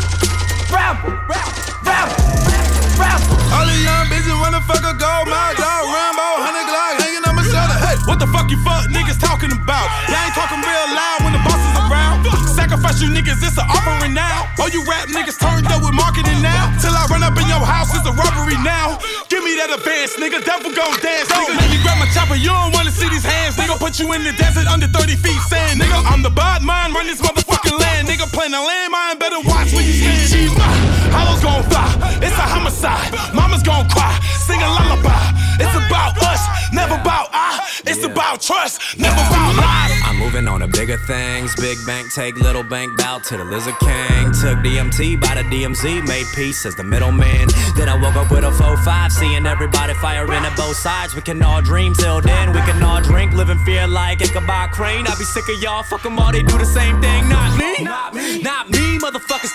rapper, 0.71 1.11
rapper, 1.27 1.63
rapper. 1.87 2.56
All 2.97 3.69
the 3.69 3.77
young 3.77 4.09
bitches 4.09 4.33
wanna 4.41 4.61
fuck 4.65 4.81
a 4.81 4.97
gold 4.97 5.29
mouth, 5.29 5.57
dog, 5.61 5.85
Rambo, 5.85 6.49
100 6.49 6.65
Glock 6.65 6.97
hanging 6.97 7.25
on 7.29 7.37
my 7.37 7.45
shoulder. 7.45 7.77
Hey, 7.85 7.97
what 8.09 8.17
the 8.17 8.29
fuck 8.33 8.49
you 8.49 8.57
fuck 8.65 8.89
niggas 8.89 9.21
talking 9.21 9.53
about? 9.53 9.85
Y'all 10.09 10.25
ain't 10.25 10.33
talking 10.33 10.65
real 10.65 10.89
loud 10.97 11.21
when 11.21 11.37
the 11.37 11.43
boss 11.45 11.61
is 11.61 11.77
around. 11.85 12.25
Sacrifice 12.57 12.97
you 13.05 13.13
niggas, 13.13 13.37
it's 13.45 13.61
an 13.61 13.69
offering 13.69 14.17
now. 14.17 14.49
Oh, 14.57 14.73
you 14.73 14.81
rap 14.89 15.13
niggas 15.13 15.37
turned 15.37 15.69
up 15.69 15.85
with 15.85 15.93
marketing 15.93 16.41
now. 16.41 16.73
Till 16.81 16.97
I 16.97 17.05
run 17.13 17.21
up 17.21 17.37
in 17.37 17.45
your 17.45 17.61
house, 17.61 17.93
it's 17.93 18.09
a 18.09 18.17
robbery 18.17 18.57
now. 18.65 18.97
Give 19.29 19.45
me 19.45 19.53
that 19.61 19.69
advance, 19.69 20.17
nigga. 20.17 20.41
Devil 20.41 20.73
gon' 20.73 20.97
dance, 21.05 21.29
nigga. 21.29 21.53
Let 21.53 21.69
me 21.69 21.77
grab 21.85 22.01
my 22.01 22.09
chopper, 22.17 22.41
you 22.41 22.49
don't 22.49 22.73
wanna 22.73 22.97
see 22.97 23.13
these 23.13 23.29
hands, 23.29 23.61
nigga. 23.61 23.77
Put 23.77 24.01
you 24.01 24.09
in 24.17 24.25
the 24.25 24.33
desert 24.41 24.73
under 24.73 24.89
30 24.89 25.21
feet 25.21 25.41
sand, 25.53 25.85
nigga. 25.85 26.01
I'm 26.09 26.25
the 26.25 26.33
bad 26.33 26.65
mind, 26.65 26.97
run 26.97 27.05
this 27.05 27.21
motherfucking 27.21 27.77
land, 27.77 28.09
nigga. 28.09 28.25
Playing 28.33 28.57
a 28.57 28.63
landmine, 28.65 29.21
better 29.21 29.45
watch 29.45 29.77
where 29.77 29.85
you 29.85 29.93
stand. 29.93 30.86
Hollows 31.17 31.43
gon' 31.43 31.63
fly, 31.71 31.89
it's 32.21 32.37
a 32.37 32.47
homicide. 32.55 33.09
Mama's 33.35 33.63
gon' 33.63 33.89
cry, 33.89 34.13
sing 34.47 34.61
a 34.61 34.69
lullaby. 34.69 35.33
It's 35.59 35.73
about 35.73 36.13
us, 36.23 36.43
never 36.73 36.95
about 36.95 37.29
I. 37.33 37.65
It's 37.87 38.05
about 38.05 38.43
trust, 38.43 38.99
never 38.99 39.17
about 39.17 39.57
lies. 39.57 39.93
I'm 40.05 40.19
moving 40.19 40.47
on 40.49 40.61
to 40.61 40.69
bigger 40.69 40.99
things. 41.07 41.55
Big 41.57 41.79
bank 41.87 42.13
take 42.13 42.37
little 42.37 42.63
bank 42.63 42.99
bow 42.99 43.19
to 43.29 43.37
the 43.37 43.45
lizard 43.45 43.79
king. 43.79 44.33
Took 44.43 44.59
DMT 44.61 45.21
by 45.21 45.35
the 45.37 45.45
DMZ, 45.49 46.07
made 46.07 46.27
peace 46.35 46.67
as 46.67 46.75
the 46.75 46.85
middleman. 46.85 47.49
Then 47.77 47.89
I 47.89 47.97
woke 48.01 48.17
up 48.17 48.31
with 48.31 48.45
a 48.45 48.51
4-5, 48.51 49.13
seeing 49.13 49.47
everybody 49.47 49.95
firing 49.95 50.45
at 50.45 50.57
both 50.57 50.77
sides. 50.77 51.15
We 51.15 51.23
can 51.23 51.43
all 51.43 51.63
dream 51.63 51.95
till 51.95 52.21
then, 52.21 52.53
we 52.53 52.61
can 52.61 52.83
all 52.83 53.01
drink, 53.01 53.33
live 53.33 53.51
in 53.51 53.59
fear 53.65 53.87
like 53.87 54.21
Ichabod 54.21 54.73
Crane. 54.73 55.07
I 55.07 55.15
be 55.17 55.25
sick 55.25 55.49
of 55.49 55.63
y'all, 55.63 55.83
fuck 55.83 56.05
'em 56.05 56.19
all, 56.19 56.33
they 56.33 56.43
do 56.43 56.59
the 56.59 56.67
same 56.67 57.01
thing. 57.01 57.29
Not 57.29 57.57
me, 57.57 57.85
not 57.85 58.15
me, 58.15 58.43
not 58.43 58.69
me, 58.71 58.99
motherfuckers 58.99 59.55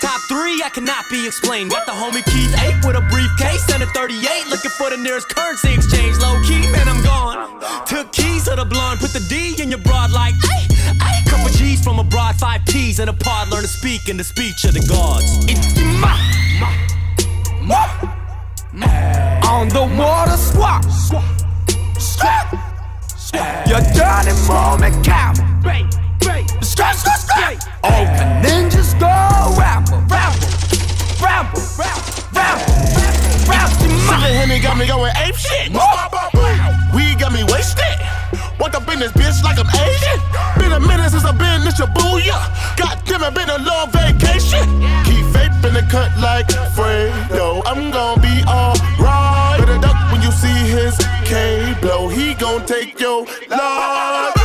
three, 0.51 0.63
I 0.63 0.69
cannot 0.69 1.09
be 1.09 1.25
explained. 1.25 1.71
Got 1.71 1.85
the 1.85 1.91
homie 1.91 2.23
Keith 2.25 2.53
8 2.83 2.85
with 2.85 2.95
a 2.95 3.01
briefcase 3.09 3.69
and 3.73 3.83
a 3.83 3.87
38, 3.87 4.47
looking 4.49 4.71
for 4.71 4.89
the 4.89 4.97
nearest 4.97 5.29
currency 5.29 5.73
exchange. 5.73 6.17
Low 6.17 6.41
key, 6.43 6.61
man, 6.71 6.87
I'm 6.87 7.03
gone. 7.03 7.59
Took 7.85 8.11
keys 8.11 8.45
to 8.45 8.55
the 8.55 8.65
blonde, 8.65 8.99
put 8.99 9.11
the 9.11 9.23
D 9.29 9.61
in 9.61 9.69
your 9.69 9.79
broad 9.79 10.11
like, 10.11 10.35
ay, 10.43 10.67
ay. 11.01 11.23
Couple 11.27 11.49
G's 11.51 11.83
from 11.83 11.99
abroad, 11.99 12.35
five 12.35 12.65
P's 12.65 12.99
in 12.99 13.09
a 13.09 13.13
pod, 13.13 13.49
learn 13.49 13.61
to 13.61 13.67
speak 13.67 14.09
in 14.09 14.17
the 14.17 14.23
speech 14.23 14.63
of 14.65 14.73
the 14.73 14.85
gods. 14.87 15.45
Itima. 15.47 16.13
On 19.47 19.67
the 19.69 19.85
water 19.97 20.37
swap. 20.37 20.83
Swap. 20.85 21.23
Swap, 21.99 22.55
swap. 23.05 23.67
Your 23.67 23.81
dirty 23.93 24.33
moment 24.47 25.05
count. 25.05 25.39
Scratch, 26.61 26.97
scratch, 26.97 27.19
scratch. 27.19 27.59
All 27.83 28.05
the 28.05 28.25
ninjas 28.43 28.97
go 28.99 29.07
rapper, 29.59 29.99
rapper, 30.07 30.47
rapper, 31.19 31.59
rapper, 31.77 32.11
rapper. 32.31 33.81
Sippin' 34.07 34.33
Henny 34.39 34.59
got 34.59 34.77
me 34.77 34.87
going 34.87 35.11
ape 35.17 35.35
shit. 35.35 35.71
Weed 36.95 37.19
got 37.19 37.33
me 37.33 37.43
wasted. 37.43 37.99
Walked 38.59 38.75
up 38.75 38.87
in 38.93 38.99
this 38.99 39.11
bitch 39.11 39.43
like 39.43 39.59
I'm 39.59 39.67
Asian. 39.75 40.19
Been 40.57 40.71
a 40.71 40.79
minute 40.79 41.09
since 41.11 41.25
I've 41.25 41.37
been 41.37 41.61
in 41.61 41.73
Shibuya. 41.73 42.39
God 42.77 43.01
damn 43.05 43.23
it, 43.23 43.33
been 43.33 43.49
a 43.49 43.57
long 43.57 43.91
vacation. 43.91 44.63
Keep 45.03 45.25
vaping 45.35 45.73
the 45.73 45.85
cut 45.89 46.11
like 46.19 46.47
Fredo. 46.75 47.61
I'm 47.65 47.91
gon' 47.91 48.21
be 48.21 48.43
alright. 48.47 49.59
Better 49.59 49.79
duck 49.79 50.11
when 50.11 50.21
you 50.21 50.31
see 50.31 50.47
his 50.47 50.97
K 51.25 51.75
blow. 51.81 52.07
He 52.07 52.35
gon' 52.35 52.65
take 52.65 52.99
your 52.99 53.25
life. 53.49 54.37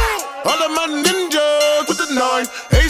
All 0.44 0.62
of 0.62 0.70
my 0.75 0.87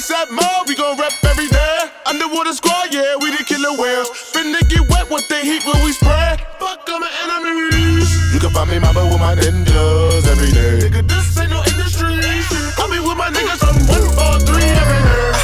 We 0.09 0.75
gon' 0.77 0.97
rap 0.99 1.13
every 1.25 1.49
day. 1.49 1.91
Underwater 2.07 2.53
squad, 2.53 2.95
yeah, 2.95 3.17
we 3.19 3.31
the 3.31 3.43
killer 3.43 3.75
whales. 3.75 4.09
Finna 4.11 4.63
get 4.71 4.87
wet 4.89 5.11
with 5.11 5.27
the 5.27 5.39
heat 5.43 5.67
when 5.67 5.83
we 5.85 5.91
spread. 5.91 6.47
Fuck 6.61 6.89
all 6.89 7.01
my 7.01 7.11
enemies. 7.27 8.07
You 8.33 8.39
can 8.39 8.51
find 8.51 8.71
me 8.71 8.79
mobbing 8.79 9.11
with 9.11 9.19
my 9.19 9.35
ninjas 9.35 10.27
every 10.31 10.53
day. 10.55 10.87
Nigga, 10.87 11.03
this 11.11 11.37
ain't 11.39 11.51
no 11.51 11.59
industry. 11.59 12.23
I 12.23 12.87
be 12.87 13.03
with 13.03 13.19
my 13.19 13.35
niggas 13.35 13.67
on 13.67 13.75
one, 13.91 14.07
four, 14.15 14.39
three 14.47 14.63
every 14.63 15.03
day. 15.11 15.35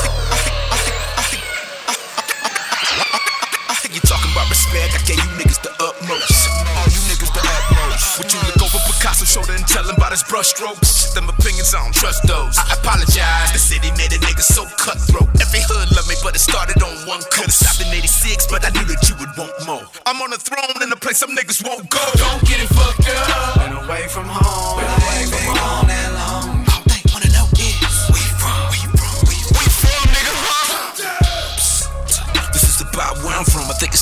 I 3.67 3.75
think 3.83 3.99
you're 3.99 4.07
talking 4.07 4.31
about 4.31 4.47
respect. 4.47 4.95
I 4.95 5.03
gave 5.03 5.19
you 5.19 5.31
niggas 5.43 5.59
the 5.59 5.75
utmost. 5.83 6.47
All 6.79 6.87
you 6.87 7.03
niggas 7.11 7.35
the 7.35 7.43
utmost. 7.43 8.19
Would 8.23 8.31
you 8.31 8.39
look 8.47 8.63
over 8.63 8.79
Picasso's 8.87 9.27
shoulder 9.27 9.59
and 9.59 9.67
tell 9.67 9.83
him 9.83 9.97
about 9.99 10.15
his 10.15 10.23
brushstrokes? 10.23 11.15
Them 11.15 11.27
opinions, 11.43 11.75
I 11.75 11.83
don't 11.83 11.95
trust 11.95 12.23
those. 12.27 12.57
I 12.57 12.79
apologize. 12.79 13.51
The 13.53 13.59
city 13.59 13.91
made 13.99 14.15
a 14.15 14.21
nigga 14.23 14.41
so 14.41 14.65
cutthroat. 14.79 15.29
Every 15.43 15.61
hood 15.67 15.91
love 15.91 16.07
me, 16.09 16.15
but 16.23 16.35
it 16.35 16.39
started 16.39 16.81
on 16.83 16.95
one 17.07 17.21
coast. 17.35 17.35
Could've 17.35 17.53
stopped 17.53 17.83
in 17.83 17.93
86, 17.93 18.47
but 18.47 18.65
I 18.65 18.71
knew 18.71 18.87
that 18.87 19.03
you 19.11 19.15
would 19.19 19.35
want 19.37 19.53
more. 19.67 19.83
I'm 20.07 20.23
on 20.23 20.33
a 20.33 20.39
throne 20.39 20.83
in 20.83 20.93
a 20.93 20.97
place 20.97 21.19
some 21.19 21.35
niggas 21.35 21.67
won't 21.67 21.91
go. 21.91 22.03
Don't 22.15 22.43
get 22.47 22.63
it 22.63 22.71
fucked 22.71 23.11
up. 23.11 23.59
Been 23.59 23.75
away 23.85 24.07
from 24.09 24.27
home. 24.27 24.62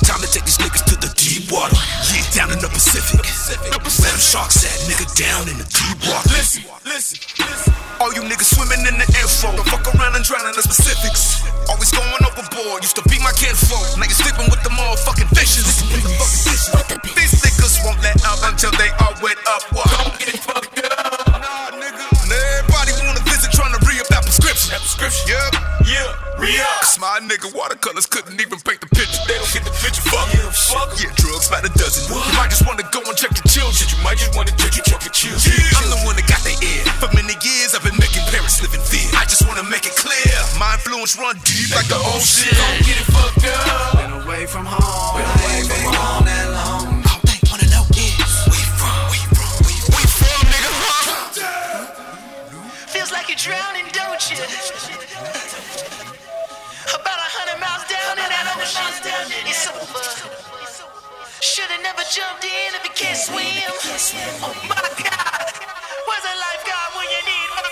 It's 0.01 0.09
time 0.09 0.21
to 0.25 0.31
take 0.33 0.49
these 0.49 0.57
niggas 0.57 0.85
to 0.89 0.97
the 0.97 1.13
deep 1.13 1.53
water. 1.53 1.77
Yeah, 2.09 2.25
down 2.33 2.49
in 2.57 2.61
the 2.65 2.73
Pacific. 2.73 3.21
Where 3.21 4.09
them 4.09 4.17
sharks 4.17 4.65
at, 4.65 4.73
nigga, 4.89 5.05
down 5.13 5.45
in 5.45 5.61
the 5.61 5.69
deep 5.69 5.99
water. 6.09 6.33
Listen, 6.33 6.65
listen, 6.89 7.21
listen. 7.37 7.73
All 8.01 8.09
you 8.17 8.25
niggas 8.25 8.49
swimming 8.57 8.81
in 8.89 8.97
the 8.97 9.05
info. 9.21 9.53
Don't 9.53 9.69
fuck 9.69 9.85
around 9.93 10.17
and 10.17 10.25
drown 10.25 10.49
in 10.49 10.57
the 10.57 10.65
specifics. 10.65 11.45
Always 11.69 11.93
going 11.93 12.09
overboard. 12.25 12.81
Used 12.81 12.97
to 12.97 13.05
be 13.13 13.21
my 13.21 13.33
kinfolk. 13.37 13.85
Now 14.01 14.09
you 14.09 14.17
sleeping 14.17 14.49
with 14.49 14.65
the 14.65 14.73
motherfucking 14.73 15.29
fishes. 15.37 15.69
These 15.85 17.37
niggas 17.45 17.85
won't 17.85 18.01
let 18.01 18.17
up 18.25 18.41
until 18.49 18.73
they 18.81 18.89
all 19.05 19.13
wet 19.21 19.37
up. 19.53 19.69
What? 19.77 19.85
Don't 20.01 20.17
get 20.17 20.41
fucked 20.41 20.81
up. 20.81 21.29
Nah, 21.29 21.77
nigga. 21.77 22.09
Everybody 22.31 22.97
wanna 23.05 23.21
visit 23.29 23.53
trying 23.53 23.77
to 23.77 23.81
re-up 23.85 24.09
that 24.09 24.25
prescription. 24.25 24.73
That 24.73 24.81
prescription. 24.81 25.29
Yep. 25.29 25.53
Yeah. 25.85 26.41
Re-up. 26.41 26.89
Cause 26.89 26.97
my 26.97 27.21
nigga 27.21 27.53
watercolors 27.53 28.07
couldn't 28.07 28.41
even 28.41 28.57
paint 28.65 28.81
the 28.81 28.89
Fuck. 30.71 31.03
Yeah, 31.03 31.11
drugs 31.19 31.51
by 31.51 31.59
the 31.59 31.73
dozen. 31.75 32.07
You 32.15 32.23
might 32.39 32.47
just 32.47 32.63
wanna 32.63 32.87
go 32.95 33.03
and 33.03 33.19
check 33.19 33.35
your 33.35 33.43
children. 33.51 33.91
You 33.91 33.99
might 34.07 34.23
just 34.23 34.31
wanna 34.39 34.55
check 34.55 34.79
your 34.79 34.87
fucking 34.87 35.11
children. 35.11 35.51
I'm 35.83 35.91
the 35.91 35.99
one 36.07 36.15
that 36.15 36.31
got 36.31 36.39
their 36.47 36.55
ear. 36.63 36.87
For 37.03 37.11
many 37.11 37.35
years 37.43 37.75
I've 37.75 37.83
been 37.83 37.99
making 37.99 38.23
parents 38.31 38.63
live 38.63 38.71
in 38.71 38.83
fear. 38.87 39.03
I 39.19 39.27
just 39.27 39.43
wanna 39.51 39.67
make 39.67 39.83
it 39.83 39.99
clear. 39.99 40.31
My 40.63 40.79
influence 40.79 41.19
run 41.19 41.43
deep 41.43 41.75
like 41.75 41.91
the 41.91 41.99
ocean. 42.15 42.55
Don't 42.55 42.87
get 42.87 43.03
it 43.03 43.09
fucked 43.11 43.51
up. 43.51 43.99
Been 43.99 44.15
away 44.23 44.47
from 44.47 44.63
home. 44.63 45.19
Been 45.19 45.27
away 45.43 45.59
from 45.67 45.91
home 45.91 46.25
that 46.31 46.47
long. 46.55 47.03
All 47.03 47.19
they 47.27 47.39
wanna 47.51 47.67
know 47.67 47.83
is 47.99 48.31
where 48.47 48.55
you 48.55 48.71
from? 48.79 48.95
Where 49.11 49.19
you 49.19 49.31
from? 49.35 49.51
Where 49.67 49.75
you, 49.75 50.13
from, 50.23 50.43
nigga? 50.55 50.71
Huh? 50.71 51.35
Feels 52.95 53.11
like 53.11 53.27
you're 53.27 53.43
drowning, 53.43 53.91
don't 53.91 54.23
you? 54.31 54.39
About 56.95 57.19
a 57.19 57.29
hundred 57.35 57.59
miles 57.59 57.83
down 57.91 58.23
in 58.23 58.29
that 58.31 58.47
ocean, 58.55 58.87
it's 59.51 59.67
over. 59.67 60.60
Should've 61.51 61.83
never 61.83 62.07
jumped 62.07 62.47
in 62.47 62.71
if 62.79 62.83
you 62.87 62.95
can't 62.95 63.19
swim. 63.19 63.43
Oh 64.39 64.55
my 64.71 64.87
God, 65.03 65.51
where's 66.07 66.27
a 66.31 66.35
lifeguard 66.39 66.91
when 66.95 67.11
you 67.11 67.23
need 67.27 67.49
one? 67.51 67.67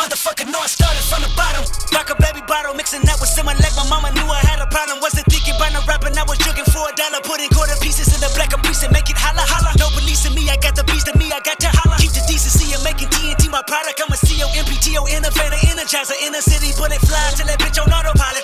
Motherfucker, 0.00 0.48
know 0.48 0.64
I 0.64 0.72
started 0.72 1.04
from 1.04 1.20
the 1.20 1.32
bottom. 1.36 1.60
A 2.04 2.16
baby 2.20 2.44
bottle, 2.44 2.76
mixing 2.76 3.00
that 3.08 3.16
with 3.16 3.32
similar 3.32 3.56
like 3.64 3.72
my 3.80 3.88
mama 3.88 4.12
knew 4.12 4.28
I 4.28 4.36
had 4.44 4.60
a 4.60 4.68
problem. 4.68 5.00
Wasn't 5.00 5.24
thinking 5.24 5.56
about 5.56 5.72
no 5.72 5.80
rapping, 5.88 6.12
I 6.20 6.24
was 6.28 6.36
jugging 6.40 6.68
for 6.68 6.84
a 6.84 6.92
dollar. 6.96 7.20
Putting 7.24 7.48
quarter 7.48 7.72
pieces 7.80 8.12
in 8.12 8.20
the 8.20 8.28
black 8.36 8.52
of 8.52 8.60
piece 8.60 8.84
and 8.84 8.92
make 8.92 9.08
it 9.08 9.16
holla 9.16 9.40
holla. 9.40 9.72
No 9.80 9.88
police 9.96 10.24
in 10.28 10.36
me, 10.36 10.48
I 10.52 10.60
got 10.60 10.76
the 10.76 10.84
beast 10.84 11.08
in 11.08 11.16
me, 11.16 11.32
I 11.32 11.40
got 11.40 11.56
to 11.64 11.68
holla. 11.72 11.96
Keep 11.96 12.12
the 12.12 12.24
decency 12.28 12.76
of 12.76 12.84
making 12.84 13.08
TNT 13.08 13.48
my 13.48 13.64
product. 13.64 14.04
I'm 14.04 14.12
a 14.12 14.20
CEO, 14.20 14.44
MPTO, 14.52 15.08
innovator, 15.16 15.56
energizer. 15.64 16.16
In 16.20 16.36
the 16.36 16.44
city, 16.44 16.76
bullet 16.76 17.00
fly 17.00 17.24
till 17.36 17.48
that 17.48 17.56
bitch 17.56 17.80
on 17.80 17.88
autopilot. 17.88 18.43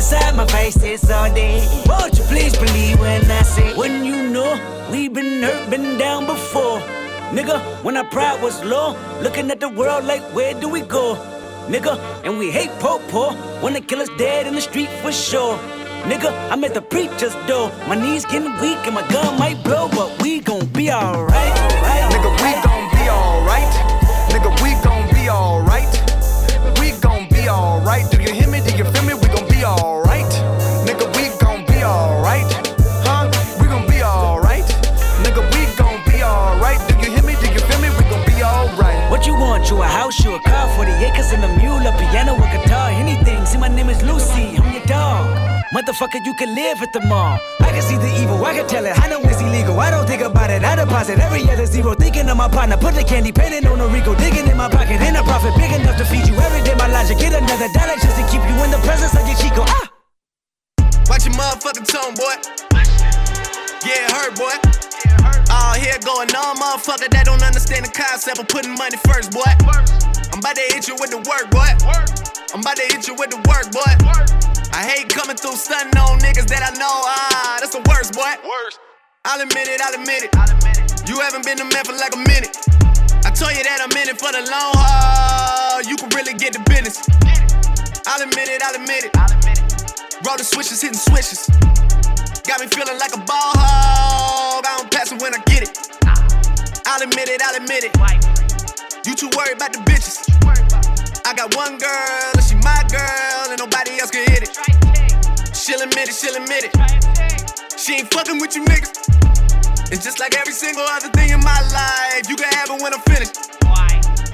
Trying 0.00 0.20
to 0.20 0.24
side 0.24 0.36
my 0.36 0.46
faces 0.46 1.10
all 1.10 1.34
day. 1.34 1.60
Won't 1.84 2.16
you 2.16 2.24
please 2.24 2.56
believe 2.56 2.98
when 3.00 3.30
I 3.30 3.42
say, 3.42 3.76
when 3.76 4.02
you 4.02 4.30
know 4.30 4.48
we've 4.90 5.12
been 5.12 5.42
hurt, 5.42 5.68
been 5.68 5.98
down 5.98 6.24
before. 6.24 6.80
Nigga, 7.36 7.60
when 7.84 7.98
our 7.98 8.04
pride 8.04 8.40
was 8.42 8.64
low, 8.64 8.96
looking 9.20 9.50
at 9.50 9.60
the 9.60 9.68
world 9.68 10.06
like, 10.06 10.22
where 10.34 10.58
do 10.58 10.70
we 10.70 10.80
go? 10.80 11.16
Nigga, 11.68 11.98
and 12.24 12.38
we 12.38 12.50
hate 12.50 12.70
po 12.80 12.98
po, 13.08 13.36
wanna 13.62 13.82
kill 13.82 14.00
us 14.00 14.08
dead 14.16 14.46
in 14.46 14.54
the 14.54 14.62
street 14.62 14.88
for 15.02 15.12
sure. 15.12 15.58
Nigga, 16.08 16.32
I'm 16.50 16.64
at 16.64 16.72
the 16.72 16.80
preacher's 16.80 17.34
door. 17.46 17.70
My 17.86 17.94
knees 17.94 18.24
getting 18.24 18.58
weak 18.58 18.80
and 18.86 18.94
my 18.94 19.06
gun 19.08 19.38
might 19.38 19.62
blow, 19.62 19.88
but 19.88 20.22
we 20.22 20.40
gon' 20.40 20.64
be 20.68 20.90
alright. 20.90 21.56
Nigga, 22.08 22.30
we 22.40 22.52
gon' 22.64 22.88
be 22.96 23.04
alright. 23.10 23.72
Nigga, 24.32 24.50
we 24.64 24.70
gon' 24.82 25.06
be 25.12 25.28
alright. 25.28 25.92
We 26.80 26.92
gon' 27.00 27.28
be 27.28 27.50
alright. 27.50 28.10
Do 28.10 28.22
you 28.22 28.32
hear 28.32 28.48
me? 28.48 28.60
Do 28.62 28.74
you 28.78 28.84
feel 28.84 28.99
a 40.40 40.48
car, 40.48 40.68
40 40.76 40.92
acres 41.04 41.32
and 41.32 41.44
a 41.44 41.48
mule, 41.56 41.84
a 41.86 41.92
piano, 41.98 42.34
a 42.34 42.46
guitar, 42.56 42.90
anything. 42.90 43.44
See, 43.46 43.58
my 43.58 43.68
name 43.68 43.88
is 43.88 44.02
Lucy, 44.02 44.56
I'm 44.56 44.72
your 44.72 44.84
dog. 44.84 45.26
Motherfucker, 45.74 46.24
you 46.24 46.34
can 46.34 46.54
live 46.54 46.82
at 46.82 46.92
the 46.92 47.00
mall. 47.00 47.38
I 47.60 47.70
can 47.70 47.82
see 47.82 47.96
the 47.96 48.10
evil, 48.20 48.44
I 48.44 48.54
can 48.54 48.66
tell 48.66 48.84
it. 48.84 48.98
I 48.98 49.08
know 49.08 49.20
it's 49.22 49.40
illegal, 49.40 49.78
I 49.78 49.90
don't 49.90 50.06
think 50.06 50.22
about 50.22 50.50
it. 50.50 50.64
I 50.64 50.76
deposit 50.76 51.18
every 51.18 51.48
other 51.48 51.66
zero, 51.66 51.94
thinking 51.94 52.28
of 52.28 52.36
my 52.36 52.48
partner. 52.48 52.76
Put 52.76 52.94
the 52.94 53.04
candy 53.04 53.32
painting 53.32 53.66
on 53.66 53.80
a 53.80 53.86
Rico, 53.86 54.14
digging 54.14 54.48
in 54.48 54.56
my 54.56 54.68
pocket. 54.68 55.00
In 55.00 55.16
a 55.16 55.22
profit 55.22 55.54
big 55.56 55.72
enough 55.72 55.96
to 55.98 56.04
feed 56.04 56.26
you 56.26 56.34
every 56.34 56.62
day. 56.62 56.74
My 56.74 56.88
logic, 56.88 57.18
get 57.18 57.32
another 57.32 57.68
dollar 57.72 57.96
just 58.02 58.16
to 58.18 58.24
keep 58.26 58.42
you 58.42 58.56
in 58.64 58.70
the 58.70 58.80
presence 58.82 59.14
of 59.14 59.26
your 59.26 59.36
Chico. 59.38 59.64
Ah! 59.66 59.86
Watch 61.08 61.26
your 61.26 61.34
motherfucking 61.34 61.86
tone, 61.86 62.14
boy. 62.14 62.36
Get 63.82 64.10
hurt, 64.10 64.34
boy. 64.36 64.54
All 65.50 65.74
here 65.74 65.98
going 66.04 66.30
on, 66.34 66.56
motherfucker 66.56 67.10
that 67.10 67.22
don't 67.26 67.42
understand 67.42 67.86
the 67.86 67.90
concept 67.90 68.38
of 68.38 68.48
putting 68.48 68.74
money 68.74 68.96
first, 69.06 69.30
boy. 69.32 69.50
First. 69.66 69.99
I'm 70.32 70.38
about 70.38 70.56
to 70.56 70.62
hit 70.72 70.86
you 70.88 70.94
with 70.94 71.10
the 71.10 71.20
work, 71.26 71.50
boy. 71.50 71.66
I'm 72.54 72.60
about 72.60 72.76
to 72.76 72.86
hit 72.86 73.06
you 73.06 73.14
with 73.14 73.30
the 73.30 73.40
work, 73.50 73.70
boy. 73.74 73.92
I 74.72 74.86
hate 74.86 75.10
coming 75.10 75.36
through 75.36 75.58
stunting 75.58 75.98
on 75.98 76.18
niggas 76.20 76.46
that 76.48 76.62
I 76.62 76.70
know. 76.78 76.90
Ah, 77.04 77.58
that's 77.60 77.74
the 77.74 77.82
worst, 77.90 78.14
boy. 78.14 78.30
I'll 79.26 79.42
admit 79.42 79.68
it, 79.68 79.82
I'll 79.82 79.94
admit 79.94 80.30
it. 80.30 80.32
You 81.08 81.20
haven't 81.20 81.44
been 81.44 81.60
a 81.60 81.66
man 81.66 81.84
for 81.84 81.92
like 81.98 82.14
a 82.14 82.22
minute. 82.22 82.54
I 83.26 83.30
told 83.34 83.52
you 83.52 83.62
that 83.66 83.82
I'm 83.82 83.92
in 83.98 84.08
it 84.08 84.16
for 84.16 84.30
the 84.32 84.46
long 84.48 84.72
haul. 84.78 85.82
You 85.82 85.96
can 85.98 86.08
really 86.14 86.34
get 86.38 86.54
the 86.54 86.62
business. 86.70 87.02
I'll 88.06 88.22
admit 88.22 88.48
it, 88.48 88.62
I'll 88.62 88.78
admit 88.78 89.10
it. 89.10 89.12
Roll 90.24 90.38
the 90.38 90.44
switches, 90.46 90.80
hitting 90.80 90.96
switches. 90.96 91.50
Got 92.46 92.62
me 92.62 92.66
feeling 92.70 92.98
like 92.98 93.12
a 93.12 93.20
ball 93.26 93.52
hog. 93.58 94.64
I 94.64 94.78
don't 94.78 94.90
pass 94.90 95.12
it 95.12 95.20
when 95.20 95.34
I 95.34 95.42
get 95.50 95.68
it. 95.68 95.74
I'll 96.86 97.02
admit 97.02 97.28
it, 97.28 97.42
I'll 97.42 97.56
admit 97.58 97.84
it. 97.84 98.29
You 99.06 99.14
too 99.14 99.30
worried 99.32 99.56
about 99.56 99.72
the 99.72 99.80
bitches. 99.88 100.20
I 101.24 101.32
got 101.32 101.56
one 101.56 101.78
girl, 101.78 102.30
and 102.36 102.44
she 102.44 102.54
my 102.56 102.84
girl, 102.92 103.48
and 103.48 103.58
nobody 103.58 103.98
else 103.98 104.10
can 104.10 104.28
hit 104.28 104.44
it. 104.44 104.52
She'll 105.56 105.80
admit 105.80 106.08
it, 106.08 106.14
she'll 106.14 106.36
admit 106.36 106.68
it. 106.68 107.80
She 107.80 107.94
ain't 107.94 108.12
fucking 108.12 108.40
with 108.40 108.54
you 108.54 108.64
niggas. 108.64 108.92
And 109.90 110.02
just 110.02 110.20
like 110.20 110.36
every 110.36 110.52
single 110.52 110.84
other 110.84 111.08
thing 111.16 111.30
in 111.30 111.40
my 111.40 111.60
life, 111.72 112.28
you 112.28 112.36
can 112.36 112.52
have 112.52 112.68
it 112.68 112.82
when 112.82 112.92
I'm 112.92 113.00
finished. 113.08 113.40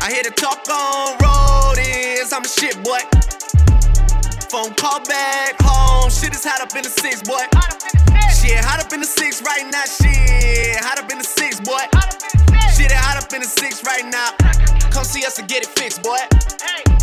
I 0.03 0.11
hear 0.11 0.25
the 0.25 0.35
talk 0.35 0.67
on 0.67 1.15
road 1.23 1.79
is 1.79 2.33
I'm 2.33 2.43
a 2.43 2.49
shit, 2.49 2.75
boy. 2.83 2.99
Phone 4.51 4.75
call 4.75 4.99
back 5.07 5.55
home, 5.63 6.11
shit 6.11 6.35
is 6.35 6.45
hot 6.45 6.61
up 6.61 6.75
in 6.75 6.83
the 6.83 6.91
six, 6.91 7.23
boy. 7.23 7.47
Shit, 8.33 8.65
hot 8.65 8.81
up 8.85 8.93
in 8.93 9.01
the 9.01 9.07
six 9.07 9.43
right 9.43 9.67
now, 9.71 9.85
shit. 9.85 10.77
Hot 10.83 10.99
up 10.99 11.11
in 11.11 11.19
the 11.19 11.25
six, 11.25 11.61
boy. 11.61 11.83
Shit, 12.75 12.91
it 12.91 12.99
hot 12.99 13.23
up 13.23 13.33
in 13.33 13.43
the 13.43 13.49
six 13.49 13.85
right 13.85 14.07
now. 14.07 14.31
Come 14.91 15.05
see 15.05 15.25
us 15.25 15.39
and 15.39 15.49
get 15.49 15.63
it 15.63 15.71
fixed, 15.79 16.03
boy. 16.03 16.19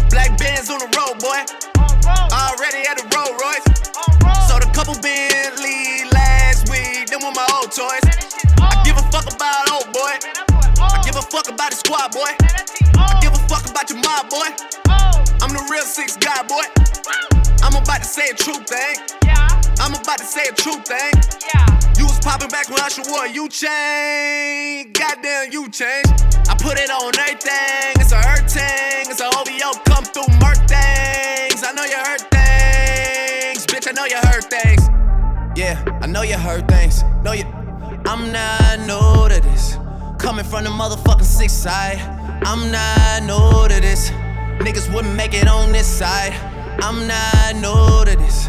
Black 0.09 0.37
bands 0.37 0.69
on 0.69 0.79
the 0.79 0.89
road, 0.97 1.19
boy. 1.19 1.41
Already 2.31 2.87
at 2.87 2.97
the 2.99 3.05
Rolls 3.11 3.35
Royce. 3.41 3.67
Sold 4.47 4.63
a 4.63 4.71
couple 4.71 4.95
Bentley 5.01 6.05
last 6.11 6.69
week, 6.69 7.07
them 7.09 7.21
were 7.21 7.33
my 7.33 7.47
old 7.57 7.71
toys. 7.71 8.03
I 8.59 8.81
give 8.85 8.97
a 8.97 9.05
fuck 9.11 9.27
about 9.27 9.71
old 9.71 9.91
boy. 9.93 10.13
I 10.79 11.01
give 11.03 11.15
a 11.15 11.21
fuck 11.21 11.49
about 11.49 11.71
the 11.71 11.77
squad, 11.77 12.11
boy. 12.11 12.31
I 12.97 13.19
give 13.21 13.33
a 13.33 13.41
fuck 13.47 13.69
about 13.69 13.89
your 13.89 13.99
mob, 13.99 14.29
boy. 14.29 14.49
I'm 15.41 15.51
the 15.51 15.65
real 15.71 15.83
six 15.83 16.17
guy, 16.17 16.43
boy. 16.43 16.63
I'm 17.63 17.75
about 17.75 18.01
to 18.01 18.07
say 18.07 18.29
a 18.29 18.35
true 18.35 18.61
thing. 18.63 19.22
I'm 19.83 19.93
about 19.93 20.17
to 20.19 20.23
say 20.23 20.43
a 20.49 20.53
true 20.53 20.79
thing. 20.79 21.11
Yeah. 21.53 21.67
You 21.97 22.05
was 22.05 22.17
popping 22.21 22.47
back 22.47 22.69
when 22.69 22.79
I 22.79 22.87
should 22.87 23.05
wore 23.05 23.27
you 23.27 23.49
change. 23.49 24.93
Goddamn, 24.93 25.51
you 25.51 25.69
changed. 25.69 26.07
I 26.47 26.55
put 26.57 26.79
it 26.79 26.89
on 26.89 27.11
everything. 27.19 27.91
It's 27.99 28.13
a 28.13 28.15
hurt 28.15 28.49
thing. 28.49 29.11
It's 29.11 29.19
a 29.19 29.27
OVO 29.27 29.83
come 29.83 30.05
through 30.05 30.31
murk 30.39 30.55
things. 30.71 31.67
I 31.67 31.73
know 31.75 31.83
you 31.83 31.99
hurt 31.99 32.21
things. 32.31 33.65
Bitch, 33.67 33.85
I 33.85 33.91
know 33.91 34.05
you 34.05 34.15
hurt 34.23 34.45
things. 34.45 34.87
Yeah, 35.57 35.83
I 36.01 36.07
know 36.07 36.21
you 36.21 36.37
hurt 36.37 36.65
things. 36.69 37.03
No, 37.21 37.33
you. 37.33 37.43
I'm 38.05 38.31
not 38.31 38.79
new 38.87 39.35
to 39.35 39.41
this. 39.41 39.75
Coming 40.17 40.45
from 40.45 40.63
the 40.63 40.69
motherfucking 40.69 41.25
six 41.25 41.51
side. 41.51 41.99
I'm 42.45 42.71
not 42.71 43.23
new 43.23 43.67
to 43.67 43.81
this. 43.81 44.11
Niggas 44.63 44.93
wouldn't 44.95 45.15
make 45.17 45.33
it 45.33 45.49
on 45.49 45.73
this 45.73 45.87
side. 45.87 46.31
I'm 46.81 47.05
not 47.05 47.55
new 47.55 48.05
to 48.09 48.17
this. 48.17 48.47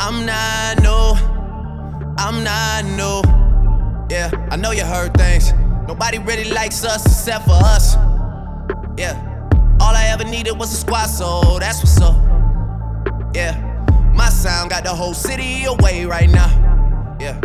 I'm 0.00 0.26
not 0.26 0.82
new. 0.82 1.14
I'm 2.18 2.44
not 2.44 2.84
new. 2.84 3.22
Yeah, 4.14 4.30
I 4.50 4.56
know 4.56 4.72
you 4.72 4.84
heard 4.84 5.14
things. 5.14 5.52
Nobody 5.88 6.18
really 6.18 6.50
likes 6.50 6.84
us 6.84 7.04
except 7.06 7.44
for 7.44 7.52
us. 7.52 7.94
Yeah, 8.96 9.16
all 9.80 9.94
I 9.94 10.08
ever 10.12 10.24
needed 10.24 10.52
was 10.52 10.72
a 10.72 10.76
squad, 10.76 11.06
so 11.06 11.58
that's 11.58 11.78
what's 11.78 12.00
up. 12.00 12.16
Yeah, 13.34 13.54
my 14.14 14.28
sound 14.28 14.70
got 14.70 14.84
the 14.84 14.90
whole 14.90 15.14
city 15.14 15.64
away 15.64 16.04
right 16.04 16.28
now. 16.30 16.50
Yeah, 17.20 17.40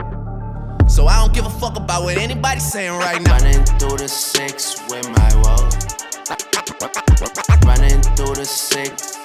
so 0.88 1.08
I 1.08 1.20
don't 1.22 1.34
give 1.34 1.46
a 1.46 1.50
fuck 1.50 1.78
about 1.78 2.04
what 2.04 2.18
anybody's 2.18 2.70
saying 2.72 2.92
right 2.92 3.22
now. 3.22 3.38
Running 3.38 3.64
through 3.80 3.98
the 3.98 4.08
six 4.08 4.82
with 4.90 5.08
my 5.10 5.32
woe. 5.44 5.70
Running 7.66 8.02
through 8.16 8.36
the 8.36 8.46
six. 8.46 9.16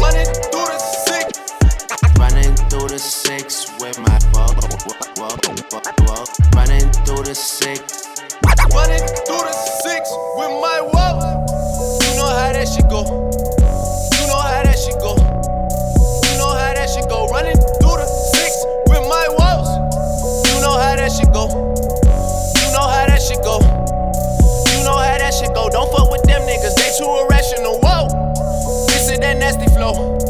Running 0.00 0.26
through 0.50 0.66
the 0.66 0.78
six. 0.78 1.40
Running 2.18 2.53
through 2.70 2.88
the 2.88 2.98
six 2.98 3.66
with 3.80 3.98
my 3.98 4.18
woe. 4.32 4.52
Running 6.54 6.90
through 7.04 7.24
the 7.24 7.34
six. 7.34 7.80
Running 8.72 9.04
through 9.26 9.44
the 9.44 9.52
six 9.82 10.10
with 10.36 10.52
my 10.62 10.80
woe. 10.80 11.44
You 12.04 12.16
know 12.16 12.28
how 12.28 12.52
that 12.52 12.68
shit 12.68 12.88
go. 12.88 13.04
You 14.20 14.26
know 14.28 14.40
how 14.40 14.62
that 14.62 14.78
shit 14.78 14.98
go. 15.00 15.16
You 15.16 16.38
know 16.38 16.52
how 16.52 16.72
that 16.74 16.88
shit 16.88 17.08
go. 17.08 17.26
Running 17.28 17.56
through 17.56 17.98
the 17.98 18.06
six 18.06 18.64
with 18.88 19.04
my 19.08 19.26
woes. 19.36 19.70
You 20.48 20.60
know 20.60 20.76
how 20.78 20.96
that 20.96 21.12
shit 21.12 21.32
go. 21.32 21.48
You 21.48 22.68
know 22.72 22.86
how 22.86 23.06
that 23.06 23.20
shit 23.20 23.42
go. 23.42 23.60
You 23.60 24.84
know 24.84 24.96
how 24.96 25.18
that 25.18 25.34
shit 25.34 25.54
go. 25.54 25.68
Don't 25.70 25.90
fuck 25.92 26.10
with 26.10 26.22
them 26.24 26.42
niggas, 26.42 26.74
they 26.76 26.90
too 26.96 27.10
irrational. 27.24 27.80
Whoa, 27.82 28.08
this 28.88 29.10
is 29.10 29.18
that 29.20 29.38
nasty 29.38 29.66
flow. 29.74 30.23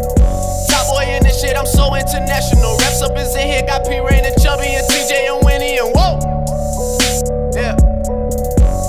International. 2.04 2.76
Reps 2.78 3.00
up 3.00 3.16
is 3.16 3.34
in 3.34 3.46
here, 3.48 3.62
got 3.66 3.84
P 3.84 3.98
Reign 3.98 4.24
and 4.24 4.36
Chubby 4.42 4.68
and 4.68 4.86
TJ 4.88 5.32
and 5.32 5.44
Winnie 5.44 5.78
and 5.78 5.88
whoa. 5.94 6.20
Yeah. 7.56 7.72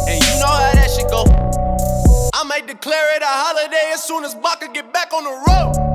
And 0.08 0.20
you 0.20 0.34
know 0.44 0.52
how 0.52 0.74
that 0.76 0.92
shit 0.92 1.10
go. 1.10 1.24
I 2.34 2.44
might 2.44 2.68
declare 2.68 3.16
it 3.16 3.22
a 3.22 3.26
holiday 3.26 3.92
as 3.94 4.04
soon 4.04 4.26
as 4.26 4.36
Baka 4.36 4.68
get 4.74 4.92
back 4.92 5.14
on 5.14 5.24
the 5.24 5.32
road. 5.48 5.95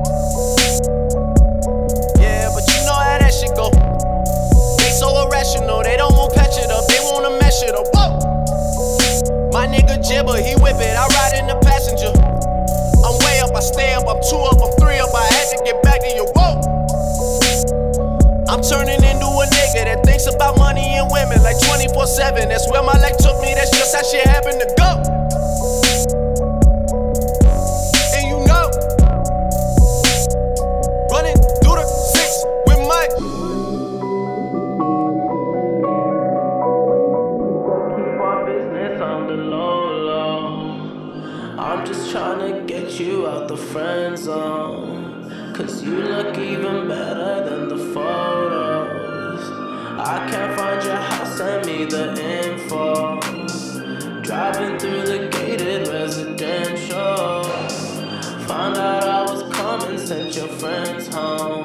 Your 60.37 60.49
friends 60.49 61.09
home. 61.13 61.65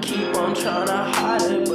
Keep 0.00 0.34
on 0.36 0.54
trying 0.54 0.86
to 0.86 0.96
hide 0.96 1.50
it, 1.50 1.67